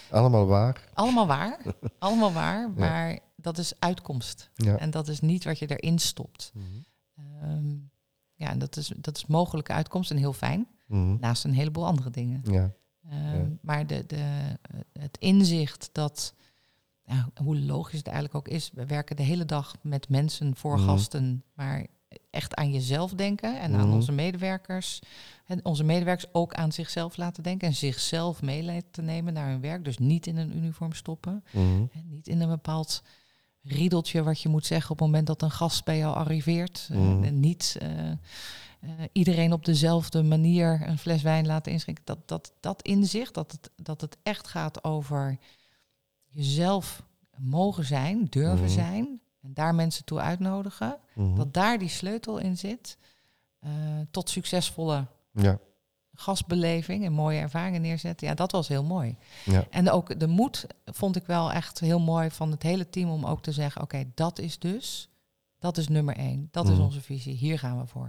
[0.09, 0.89] Allemaal waar.
[0.93, 1.59] Allemaal waar,
[1.99, 4.49] allemaal waar, maar dat is uitkomst.
[4.77, 6.51] En dat is niet wat je erin stopt.
[6.53, 6.65] Mhm.
[7.15, 7.69] Ehm,
[8.33, 11.17] ja, en dat is, dat is mogelijke uitkomst en heel fijn, Mhm.
[11.19, 12.41] naast een heleboel andere dingen.
[12.51, 12.71] Ja.
[13.09, 13.47] Ja.
[13.61, 14.57] Maar de, de,
[14.99, 16.33] het inzicht dat,
[17.05, 20.77] nou, hoe logisch het eigenlijk ook is, we werken de hele dag met mensen voor
[20.77, 20.85] Mhm.
[20.85, 21.85] gasten, maar
[22.29, 23.95] echt aan jezelf denken en aan Mhm.
[23.95, 24.99] onze medewerkers.
[25.45, 29.61] En onze medewerkers ook aan zichzelf laten denken en zichzelf mee laten nemen naar hun
[29.61, 29.83] werk.
[29.85, 31.43] Dus niet in een uniform stoppen.
[31.51, 31.85] Mhm.
[31.93, 33.03] En niet in een bepaald
[33.63, 36.87] riedeltje wat je moet zeggen op het moment dat een gast bij jou arriveert.
[36.91, 38.17] Eh, en niet eh, eh,
[39.11, 42.03] iedereen op dezelfde manier een fles wijn laten inschenken.
[42.05, 45.37] Dat, dat, dat inzicht, dat het, dat het echt gaat over
[46.31, 47.03] jezelf
[47.37, 48.73] mogen zijn, durven Mhm.
[48.73, 49.19] zijn.
[49.41, 50.97] En daar mensen toe uitnodigen.
[51.15, 51.35] Mhm.
[51.35, 52.97] Dat daar die sleutel in zit.
[53.59, 53.69] eh,
[54.11, 55.59] tot succesvolle Ja.
[56.13, 58.27] gastbeleving en mooie ervaringen neerzetten.
[58.27, 59.17] Ja, dat was heel mooi.
[59.45, 59.65] Ja.
[59.69, 63.25] En ook de moed vond ik wel echt heel mooi van het hele team om
[63.25, 65.09] ook te zeggen: oké, dat is dus,
[65.59, 66.81] dat is nummer één, dat is Mhm.
[66.81, 68.07] onze visie, hier gaan we voor.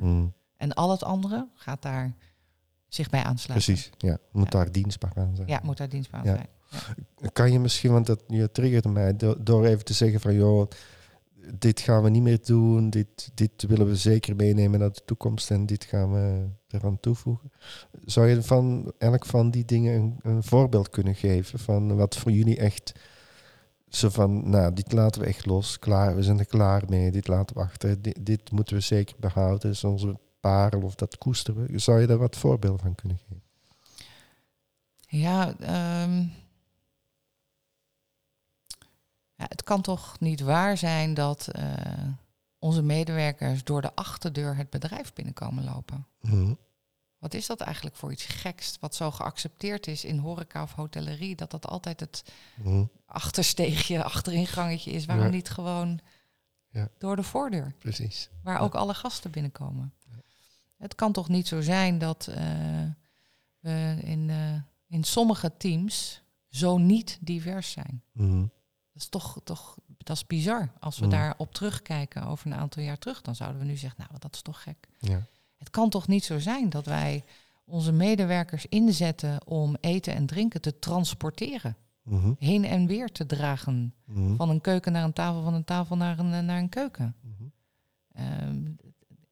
[0.57, 2.15] En al het andere gaat daar
[2.89, 3.73] zich bij aansluiten.
[3.75, 3.91] Precies.
[3.99, 4.19] Ja.
[4.33, 4.51] Moet Ja.
[4.51, 5.49] daar dienstbaar aan zijn.
[5.49, 6.49] Ja, moet daar dienstbaar aan zijn.
[7.33, 10.71] Kan je misschien, want dat, je triggerde mij, door, door even te zeggen van joh,
[11.59, 15.51] dit gaan we niet meer doen, dit, dit willen we zeker meenemen naar de toekomst
[15.51, 17.53] en dit gaan we eraan toevoegen.
[18.05, 22.57] Zou je van elk van die dingen een, voorbeeld kunnen geven van wat voor jullie
[22.57, 22.93] echt
[23.89, 27.29] zo van, nou, dit laten we echt los, klaar, we zijn er klaar mee, dit
[27.29, 31.67] laten we achter, dit, dit moeten we zeker behouden, is onze parel of dat koesteren
[31.67, 31.79] we.
[31.79, 33.43] Zou je daar wat voorbeelden van kunnen geven?
[35.07, 36.25] Ja, ehm,
[39.43, 41.73] ja, het kan toch niet waar zijn dat eh,
[42.59, 46.07] onze medewerkers door de achterdeur het bedrijf binnenkomen lopen.
[46.21, 46.55] Mhm.
[47.19, 51.37] Wat is dat eigenlijk voor iets geks, wat zo geaccepteerd is in horeca of hotellerie,
[51.37, 52.25] dat dat altijd het
[52.57, 52.85] Mhm.
[53.07, 55.05] achtersteegje, achteringangetje is.
[55.05, 55.31] Waarom Ja.
[55.31, 55.99] niet gewoon
[56.69, 56.89] Ja.
[56.99, 58.31] door de voordeur, Precies.
[58.43, 59.93] waar ook alle gasten binnenkomen?
[60.77, 62.45] Het kan toch niet zo zijn dat eh,
[63.59, 64.55] we in, eh,
[64.87, 68.03] in sommige teams zo niet divers zijn.
[68.13, 68.47] Mhm.
[68.93, 70.73] Dat is toch, toch dat is bizar.
[70.81, 71.11] Als we Mm.
[71.11, 74.43] daarop terugkijken over een aantal jaar terug, dan zouden we nu zeggen, nou, dat is
[74.43, 74.89] toch gek.
[74.99, 75.27] Ja.
[75.59, 77.25] Het kan toch niet zo zijn dat wij
[77.65, 81.77] onze medewerkers inzetten om eten en drinken te transporteren.
[82.03, 82.33] Mhm.
[82.39, 83.95] Heen en weer te dragen.
[84.05, 84.37] Mhm.
[84.37, 87.15] Van een keuken naar een tafel, van een tafel naar een, eh, naar een keuken.
[87.21, 87.43] Mhm.
[88.13, 88.65] Ehm,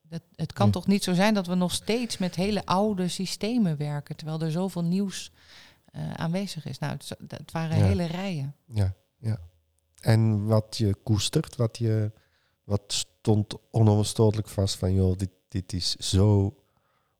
[0.08, 3.76] het, het kan toch niet zo zijn dat we nog steeds met hele oude systemen
[3.76, 5.32] werken, terwijl er zoveel nieuws
[5.84, 6.78] eh, aanwezig is.
[6.78, 7.84] Nou, het, het waren Ja.
[7.84, 8.54] hele rijen.
[8.66, 9.38] Ja, ja.
[10.00, 12.12] En wat je koestert, wat, je,
[12.64, 16.54] wat stond onomstotelijk vast van, joh, dit, dit is zo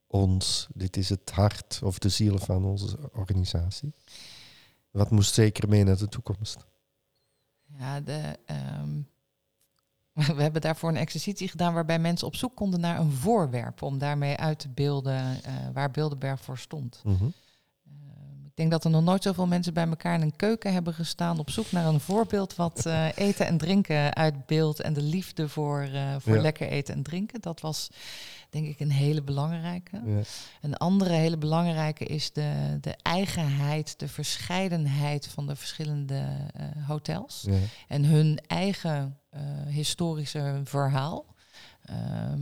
[0.07, 3.93] ons, dit is het hart of de ziel van onze organisatie.
[4.91, 6.67] Wat moest zeker mee naar de toekomst?
[7.79, 9.01] Ja, de, ehm,
[10.37, 13.99] we hebben daarvoor een exercitie gedaan waarbij mensen op zoek konden naar een voorwerp om
[13.99, 17.03] daarmee uit te beelden eh, waar Bilderberg voor stond.
[17.05, 17.50] Ik
[18.61, 21.51] denk dat er nog nooit zoveel mensen bij elkaar in een keuken hebben gestaan op
[21.51, 26.15] zoek naar een voorbeeld wat eh, eten en drinken uitbeeldt en de liefde voor, eh,
[26.19, 26.41] voor Ja.
[26.41, 27.41] lekker eten en drinken.
[27.41, 27.89] Dat was
[28.51, 30.01] denk ik een hele belangrijke.
[30.07, 30.21] Ja.
[30.61, 37.45] Een andere hele belangrijke is de, de eigenheid, de verscheidenheid van de verschillende eh, hotels
[37.47, 37.59] Ja.
[37.89, 39.19] en hun eigen
[39.69, 41.25] historische verhaal.
[41.85, 42.41] Ehm,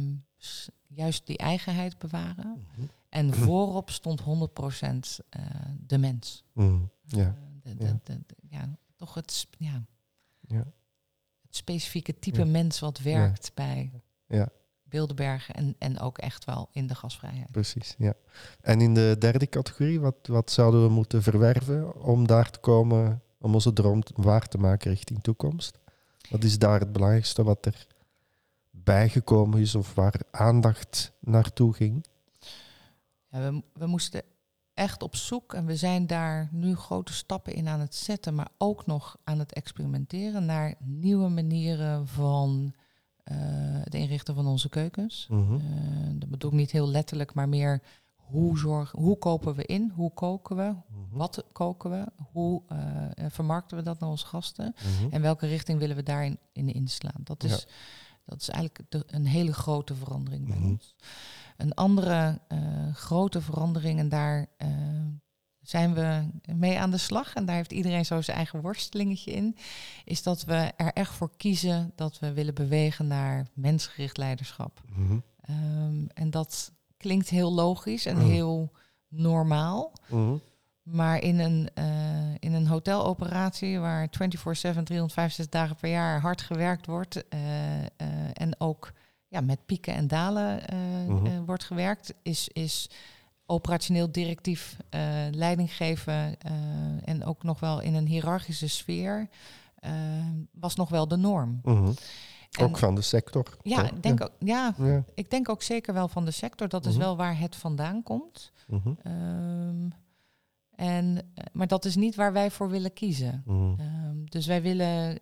[0.87, 2.67] juist die eigenheid bewaren.
[2.77, 2.87] Mhm.
[3.09, 4.25] En voorop stond 100%
[5.29, 5.41] eh
[5.87, 6.45] de mens.
[6.55, 6.65] Ja.
[7.17, 7.25] Eh,
[7.63, 8.01] de, de, Ja.
[8.05, 9.85] de- ja, toch het, ja,
[10.41, 10.65] Ja.
[11.43, 12.45] het specifieke type Ja.
[12.45, 13.93] mens wat werkt bij
[14.27, 14.49] Ja.
[14.83, 17.51] Bilderbergen en, en ook echt wel in de gasvrijheid.
[17.51, 18.15] Precies, ja.
[18.61, 23.23] En in de derde categorie, wat, wat zouden we moeten verwerven om daar te komen,
[23.39, 25.79] om onze droom waar te maken richting toekomst?
[26.31, 27.87] Wat is daar het belangrijkste wat er
[28.71, 32.05] bijgekomen is of waar aandacht naartoe ging?
[33.31, 34.23] Ja, we, we moesten
[34.75, 38.49] echt op zoek en we zijn daar nu grote stappen in aan het zetten, maar
[38.59, 42.75] ook nog aan het experimenteren naar nieuwe manieren van
[43.23, 43.37] eh,
[43.85, 45.27] het inrichten van onze keukens.
[45.31, 45.55] Mhm.
[45.55, 45.61] Eh,
[46.15, 47.83] dat bedoel ik niet heel letterlijk, maar meer
[48.15, 51.17] hoe, zorgen, hoe kopen we in, hoe koken we, Mhm.
[51.17, 55.13] wat koken we, hoe eh, vermarkten we dat naar onze gasten Mhm.
[55.15, 57.21] en welke richting willen we daarin in inslaan.
[57.25, 57.69] Dat is, Ja.
[58.25, 60.95] dat is eigenlijk de- een hele grote verandering bij ons.
[61.59, 62.59] Een andere eh,
[62.95, 64.69] grote verandering, en daar eh,
[65.61, 69.57] zijn we mee aan de slag, en daar heeft iedereen zo zijn eigen worstelingetje in,
[70.05, 74.81] is dat we er echt voor kiezen dat we willen bewegen naar mensgericht leiderschap.
[74.95, 75.19] Mhm.
[75.41, 78.31] Ehm, en dat klinkt heel logisch en Mm.
[78.31, 78.73] heel
[79.09, 79.93] normaal.
[80.09, 80.37] Mhm.
[80.83, 86.87] Maar in een, eh, in een hoteloperatie waar 24-7, 365 dagen per jaar hard gewerkt
[86.87, 87.29] wordt
[88.33, 88.93] en ook
[89.29, 91.27] ja, met pieken en dalen eh, Mhm.
[91.27, 92.91] eh, wordt gewerkt, is, is
[93.47, 96.37] operationeel directief eh, leiding geven
[97.05, 99.29] en ook nog wel in een hiërarchische sfeer
[100.53, 101.61] was nog wel de norm.
[101.63, 101.93] Mhm.
[102.59, 103.57] En- Ook van de sector.
[103.63, 104.01] ja, toch?
[104.01, 105.05] denk ook, ja, Ja.
[105.15, 106.69] ik denk ook zeker wel van de sector.
[106.69, 107.03] Dat is Mhm.
[107.03, 108.53] wel waar het vandaan komt.
[108.67, 108.93] Mhm.
[109.03, 109.89] Ehm,
[110.75, 113.43] en, maar dat is niet waar wij voor willen kiezen.
[113.47, 113.81] Mhm.
[113.81, 115.19] Ehm, dus wij willen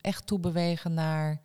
[0.00, 1.40] echt toebewegen naar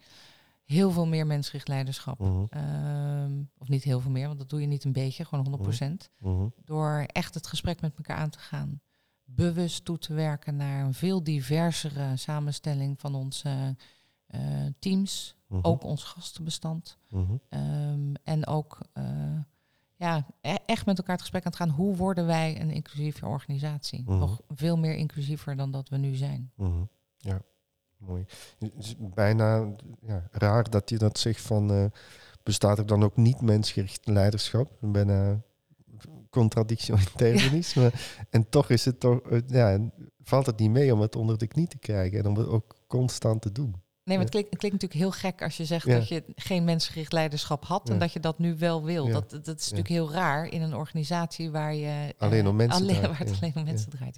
[0.67, 2.19] heel veel meer mensgericht leiderschap.
[2.19, 2.45] Mhm.
[2.49, 6.09] Ehm, of niet heel veel meer, want dat doe je niet een beetje, gewoon 100%.
[6.19, 6.47] Mhm.
[6.65, 8.81] Door echt het gesprek met elkaar aan te gaan.
[9.23, 13.75] Bewust toe te werken naar een veel diversere samenstelling van onze
[14.27, 14.41] eh,
[14.79, 15.35] teams.
[15.47, 15.59] Mhm.
[15.65, 16.97] Ook ons gastenbestand.
[17.09, 17.35] Mhm.
[17.49, 19.03] Ehm, en ook eh,
[19.95, 21.69] ja, e- echt met elkaar het gesprek aan het gaan.
[21.69, 24.01] Hoe worden wij een inclusieve organisatie?
[24.05, 24.17] Mhm.
[24.17, 26.51] Nog veel meer inclusiever dan dat we nu zijn.
[26.55, 26.83] Mhm.
[27.17, 27.41] Ja,
[27.97, 28.25] mooi.
[28.59, 31.71] Het is bijna ja, raar dat je dat zegt van...
[31.71, 31.85] eh,
[32.47, 34.71] bestaat er dan ook niet mensgericht leiderschap?
[34.79, 35.41] Bijna
[36.29, 37.73] contradictio in terminis.
[37.73, 39.79] Maar, en toch is het toch, eh, ja,
[40.23, 42.75] valt het niet mee om het onder de knie te krijgen en om het ook
[42.87, 43.75] constant te doen.
[44.07, 45.97] Nee, maar het klinkt, het klinkt natuurlijk heel gek als je zegt Ja.
[45.97, 47.99] dat je geen mensgericht leiderschap had en Ja.
[47.99, 49.05] dat je dat nu wel wil.
[49.07, 49.13] Ja.
[49.13, 51.85] Dat, dat is natuurlijk heel raar in een organisatie waar je
[52.17, 54.15] eh, Alleen om mensen alleen, draait, waar het alleen om mensen draait.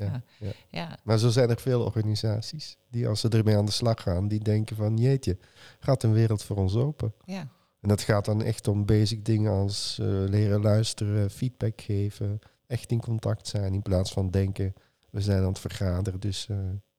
[0.69, 0.99] Ja.
[1.03, 4.39] Maar zo zijn er veel organisaties die als ze ermee aan de slag gaan, die
[4.39, 5.37] denken van jeetje,
[5.79, 7.13] gaat een wereld voor ons open.
[7.25, 7.47] Ja.
[7.81, 12.91] En dat gaat dan echt om basic dingen als eh, leren luisteren, feedback geven, echt
[12.91, 14.73] in contact zijn in plaats van denken
[15.09, 16.57] we zijn aan het vergaderen, dus eh,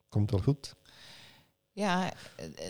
[0.09, 0.75] komt wel goed.
[1.81, 2.13] Ja,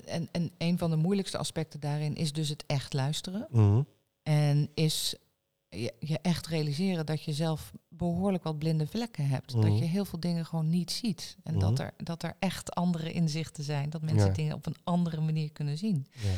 [0.06, 3.46] en, en een van de moeilijkste aspecten daarin is dus het echt luisteren.
[3.50, 3.82] Mhm.
[4.22, 5.14] En is
[5.68, 9.54] je, je echt realiseren dat je zelf behoorlijk wat blinde vlekken hebt.
[9.54, 9.66] Mhm.
[9.68, 11.36] Dat je heel veel dingen gewoon niet ziet.
[11.42, 11.60] En Mhm.
[11.62, 13.90] dat, er, dat er echt andere inzichten zijn.
[13.90, 14.32] Dat mensen Ja.
[14.34, 16.06] dingen op een andere manier kunnen zien.
[16.12, 16.28] Ja.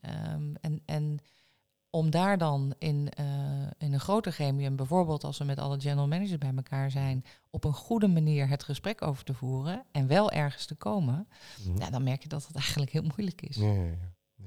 [0.00, 1.18] Ehm, en, en
[1.90, 3.26] om daar dan in, eh,
[3.78, 7.64] in een groter gremium, bijvoorbeeld als we met alle general managers bij elkaar zijn, op
[7.64, 11.28] een goede manier het gesprek over te voeren en wel ergens te komen,
[11.78, 13.56] ja, dan merk je dat het eigenlijk heel moeilijk is.
[13.56, 13.82] Ja, ja,
[14.34, 14.46] ja.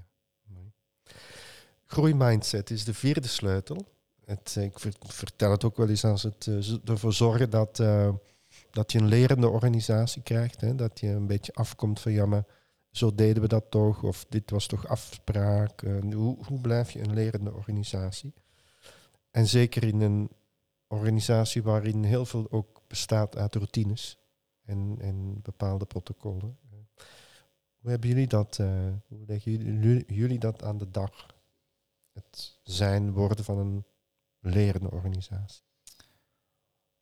[1.85, 3.85] Groeimindset is de vierde sleutel.
[4.25, 7.75] Het, eh, ik ver- vertel het ook wel eens als het eh, ervoor zorgen dat,
[8.71, 10.61] dat je een lerende organisatie krijgt.
[10.61, 10.75] Hè?
[10.75, 12.43] Dat je een beetje afkomt van ja, maar
[12.91, 14.03] zo deden we dat toch.
[14.03, 15.81] Of dit was toch afspraak.
[15.81, 18.33] Eh, hoe, hoe blijf je een lerende organisatie?
[19.31, 20.29] En zeker in een
[20.87, 24.17] organisatie waarin heel veel ook bestaat uit routines
[24.65, 26.59] en, en bepaalde protocollen.
[27.81, 31.25] Hoe hebben jullie dat, eh, hoe leggen jullie, jullie dat aan de dag?
[32.11, 33.85] Het zijn worden van een
[34.39, 35.63] lerende organisatie.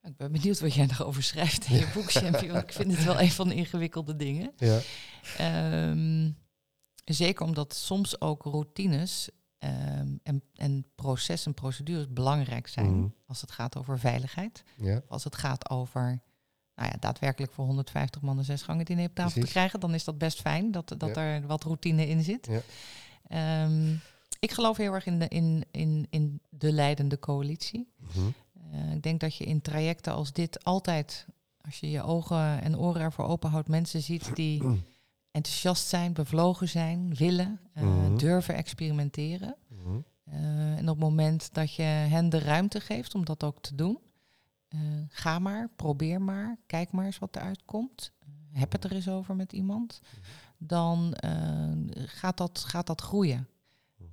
[0.03, 3.03] Ik ben benieuwd wat jij daarover schrijft in je boek, Champie, want ik vind het
[3.05, 4.51] wel een van de ingewikkelde dingen.
[4.57, 4.79] Ja.
[5.37, 6.31] Ehm,
[7.05, 13.07] zeker omdat soms ook routines ehm, en, en processen en procedures belangrijk zijn Mhm.
[13.27, 14.63] als het gaat over veiligheid.
[14.77, 15.01] Ja.
[15.07, 16.21] Als het gaat over
[16.75, 19.93] nou ja, daadwerkelijk voor 150 man een zes gangen diner op tafel te krijgen, dan
[19.93, 22.47] is dat best fijn dat, dat er wat routine in zit.
[22.49, 22.61] Ja.
[23.27, 23.93] Ehm,
[24.39, 27.87] ik geloof heel erg in de, in, in, in de leidende coalitie.
[27.97, 28.29] Mhm.
[28.71, 31.25] Eh, ik denk dat je in trajecten als dit altijd,
[31.61, 34.63] als je je ogen en oren ervoor open houdt, mensen ziet die
[35.31, 38.17] enthousiast zijn, bevlogen zijn, willen, eh, Mhm.
[38.17, 39.55] durven experimenteren.
[39.67, 39.97] Mhm.
[40.23, 43.75] Eh, en op het moment dat je hen de ruimte geeft om dat ook te
[43.75, 43.97] doen,
[45.09, 48.11] ga maar, probeer maar, kijk maar eens wat eruit komt.
[48.51, 50.01] Heb het er eens over met iemand.
[50.57, 53.47] Dan eh, gaat, dat, gaat dat groeien.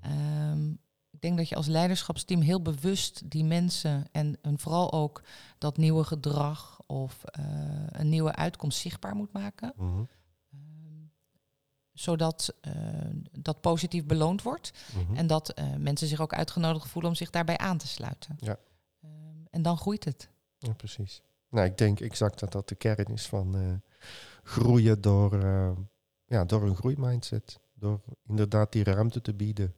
[0.00, 0.72] Ehm,
[1.16, 5.22] ik denk dat je als leiderschapsteam heel bewust die mensen en, en vooral ook
[5.58, 7.44] dat nieuwe gedrag of eh,
[7.88, 10.02] een nieuwe uitkomst zichtbaar moet maken Mhm.
[11.92, 12.72] zodat eh,
[13.38, 14.72] dat positief beloond wordt.
[14.94, 15.16] Mhm.
[15.16, 18.36] En dat eh, mensen zich ook uitgenodigd voelen om zich daarbij aan te sluiten.
[18.38, 18.58] Ja.
[19.02, 19.10] Ehm,
[19.50, 20.28] en dan groeit het.
[20.58, 21.22] Ja, precies.
[21.48, 23.82] Nou, ik denk exact dat dat de kern is van
[24.42, 25.44] groeien door,
[26.26, 27.60] ja, door een groeimindset.
[27.74, 29.74] Door inderdaad die ruimte te bieden.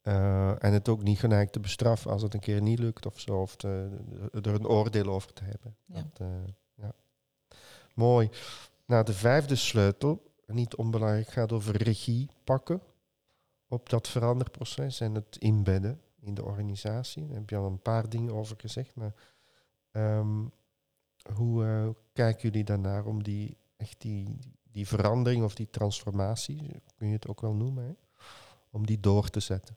[0.00, 3.20] Eh, en het ook niet gelijk te bestraffen als het een keer niet lukt of
[3.20, 3.40] zo.
[3.40, 3.90] Of te,
[4.32, 5.76] er een oordeel over te hebben.
[5.84, 5.94] Ja.
[5.94, 6.92] Dat, eh, ja.
[7.94, 8.30] Mooi.
[8.86, 12.82] Nou, de vijfde sleutel, niet onbelangrijk, gaat over regie pakken
[13.68, 17.26] op dat veranderproces en het inbedden in de organisatie.
[17.26, 19.14] Daar heb je al een paar dingen over gezegd, maar
[19.90, 20.44] ehm,
[21.34, 24.38] hoe eh, kijken jullie daarnaar om die, echt die,
[24.70, 27.92] die verandering of die transformatie, kun je het ook wel noemen, hè,
[28.70, 29.76] om die door te zetten?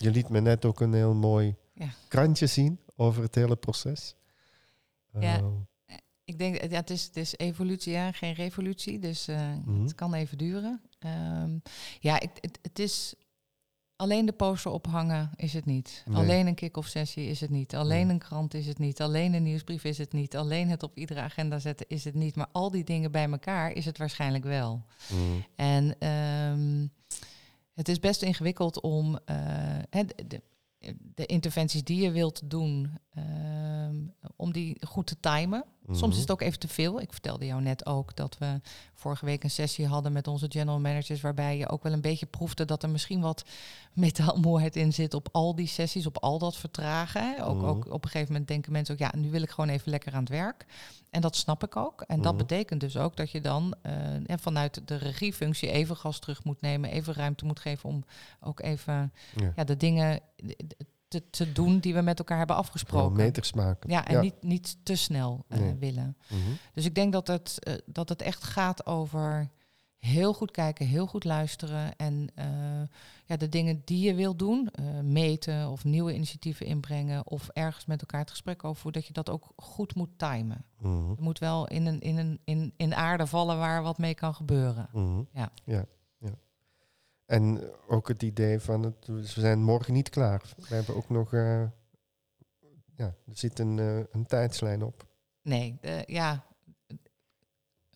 [0.00, 1.88] Je liet me net ook een heel mooi ja.
[2.08, 4.14] krantje zien over het hele proces.
[5.18, 5.36] Ja.
[5.36, 5.46] Ehm,
[6.24, 8.98] ik denk, ja, het is, het is evolutie, ja, geen revolutie.
[8.98, 10.80] Dus uh, het kan even duren.
[11.42, 11.62] Um,
[12.00, 13.14] ja, ik, het, het, is
[13.96, 16.04] alleen de poster ophangen is het niet.
[16.12, 17.74] Alleen een kick-off sessie is het niet.
[17.74, 19.00] Alleen een krant is het niet.
[19.00, 20.36] Alleen een nieuwsbrief is het niet.
[20.36, 22.36] Alleen het op iedere agenda zetten is het niet.
[22.36, 24.84] Maar al die dingen bij elkaar is het waarschijnlijk wel.
[25.12, 25.44] Mm.
[25.56, 26.92] En um,
[27.80, 30.42] het is best ingewikkeld om uh, de,
[31.14, 33.96] de interventies die je wilt doen, ehm,
[34.36, 35.64] om die goed te timen.
[35.86, 36.20] Soms is mhm.
[36.20, 37.00] het ook even te veel.
[37.00, 38.60] Ik vertelde jou net ook dat we
[38.94, 42.26] vorige week een sessie hadden met onze general managers, waarbij je ook wel een beetje
[42.26, 43.44] proefde dat er misschien wat
[43.92, 47.44] metaalmoeheid in zit op al die sessies, op al dat vertragen.
[47.44, 47.66] Ook, mhm.
[47.66, 50.12] ook op een gegeven moment denken mensen ook, ja, nu wil ik gewoon even lekker
[50.12, 50.66] aan het werk.
[51.10, 52.00] En dat snap ik ook.
[52.00, 52.42] En dat mhm.
[52.42, 53.92] betekent dus ook dat je dan uh,
[54.26, 58.04] vanuit de regiefunctie even gas terug moet nemen, even ruimte moet geven om
[58.40, 59.12] ook even
[59.56, 59.64] ja.
[59.64, 60.20] de dingen
[61.10, 63.16] te, te, doen die we met elkaar hebben afgesproken.
[63.16, 63.90] meters maken.
[63.90, 66.16] Ja, en Niet, niet te snel uh, willen.
[66.28, 66.40] Mhm.
[66.74, 69.50] Dus ik denk dat het, uh, dat het echt gaat over
[69.98, 72.44] heel goed kijken, heel goed luisteren en uh,
[73.24, 74.70] ja, de dingen die je wil doen,
[75.02, 79.14] meten of nieuwe initiatieven inbrengen of ergens met elkaar het gesprek over voeren, dat je
[79.14, 80.64] dat ook goed moet timen.
[80.78, 84.14] Mm Je moet wel in, een, in, een, in, in aarde vallen waar wat mee
[84.14, 84.88] kan gebeuren.
[84.92, 85.22] Mhm.
[85.32, 85.52] Ja.
[85.64, 85.84] ja.
[87.30, 90.42] En ook het idee van het, we zijn morgen niet klaar.
[90.68, 91.62] We hebben ook nog, uh,
[92.96, 95.06] ja, er zit een, uh, een tijdslijn op.
[95.42, 96.44] Nee, uh, ja.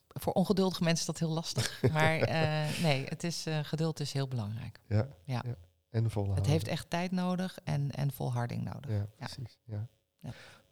[0.08, 1.82] Voor ongeduldige mensen is dat heel lastig.
[1.92, 2.18] Maar
[2.82, 4.80] nee, het is, geduld is heel belangrijk.
[4.86, 5.42] Ja, ja.
[5.44, 5.54] ja.
[5.90, 6.44] En volhouden.
[6.44, 8.90] Het heeft echt tijd nodig en, en volharding nodig.
[8.90, 9.58] Ja, precies.
[9.64, 9.86] Ja.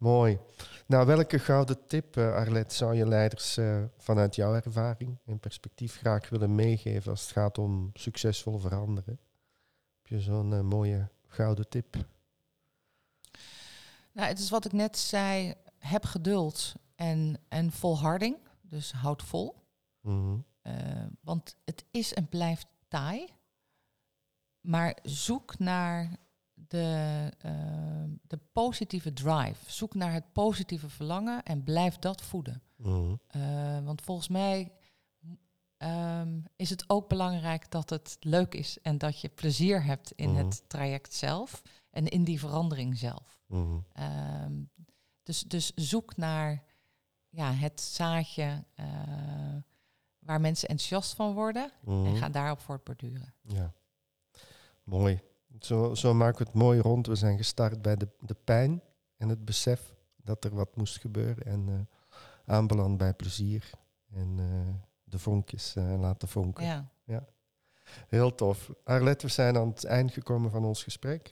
[0.03, 0.39] Mooi.
[0.85, 5.97] Nou, welke gouden tip, uh, Arlet, zou je leiders uh, vanuit jouw ervaring en perspectief
[5.97, 9.19] graag willen meegeven als het gaat om succesvol veranderen?
[9.97, 11.95] Heb je zo'n uh, mooie gouden tip?
[14.11, 15.53] Nou, het is wat ik net zei.
[15.79, 18.37] Heb geduld en, en volharding.
[18.61, 19.55] Dus houd vol.
[20.01, 20.45] Mm
[21.21, 23.29] want het is en blijft taai.
[24.61, 26.17] Maar zoek naar
[26.73, 27.51] de, uh,
[28.21, 29.71] de positieve drive.
[29.71, 32.61] Zoek naar het positieve verlangen en blijf dat voeden.
[32.75, 33.15] Mhm.
[33.35, 34.71] Uh, want volgens mij
[35.77, 40.31] um, is het ook belangrijk dat het leuk is en dat je plezier hebt in
[40.31, 40.45] mhm.
[40.45, 43.41] het traject zelf en in die verandering zelf.
[43.47, 43.85] Mm
[44.43, 44.69] um,
[45.23, 46.63] dus, dus zoek naar
[47.29, 48.85] ja, het zaadje uh,
[50.19, 52.15] waar mensen enthousiast van worden en mhm.
[52.15, 53.33] ga daarop voortborduren.
[53.41, 53.73] Ja,
[54.83, 55.19] mooi.
[55.59, 57.07] Zo, zo maken we het mooi rond.
[57.07, 58.81] We zijn gestart bij de, de pijn
[59.17, 61.45] en het besef dat er wat moest gebeuren.
[61.45, 61.79] En uh,
[62.45, 63.69] aanbeland bij plezier
[64.11, 64.73] en uh,
[65.03, 66.65] de vonkjes uh, laten vonken.
[66.65, 66.91] Ja.
[67.03, 67.25] ja.
[68.07, 68.71] Heel tof.
[68.83, 71.27] Arlet, we zijn aan het eind gekomen van ons gesprek.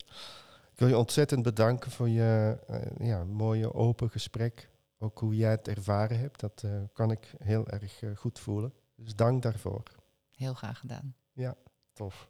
[0.72, 2.58] Ik wil je ontzettend bedanken voor je
[2.98, 4.70] ja, mooie open gesprek.
[4.98, 8.74] Ook hoe jij het ervaren hebt, dat kan ik heel erg goed voelen.
[8.96, 9.84] Dus dank daarvoor.
[10.32, 11.16] Heel graag gedaan.
[11.32, 11.56] Ja,
[11.94, 12.30] tof.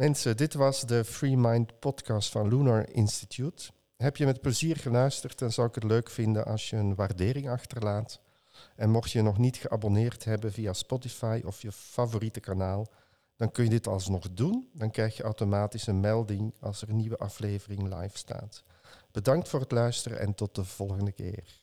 [0.00, 3.70] Mensen, dit was de Free Mind podcast van Lunar Institute.
[3.96, 7.50] Heb je met plezier geluisterd, dan zou ik het leuk vinden als je een waardering
[7.50, 8.20] achterlaat.
[8.76, 12.86] En mocht je nog niet geabonneerd hebben via Spotify of je favoriete kanaal,
[13.36, 14.70] dan kun je dit alsnog doen.
[14.72, 18.64] Dan krijg je automatisch een melding als er een nieuwe aflevering live staat.
[19.10, 21.58] Bedankt voor het luisteren en tot de volgende keer.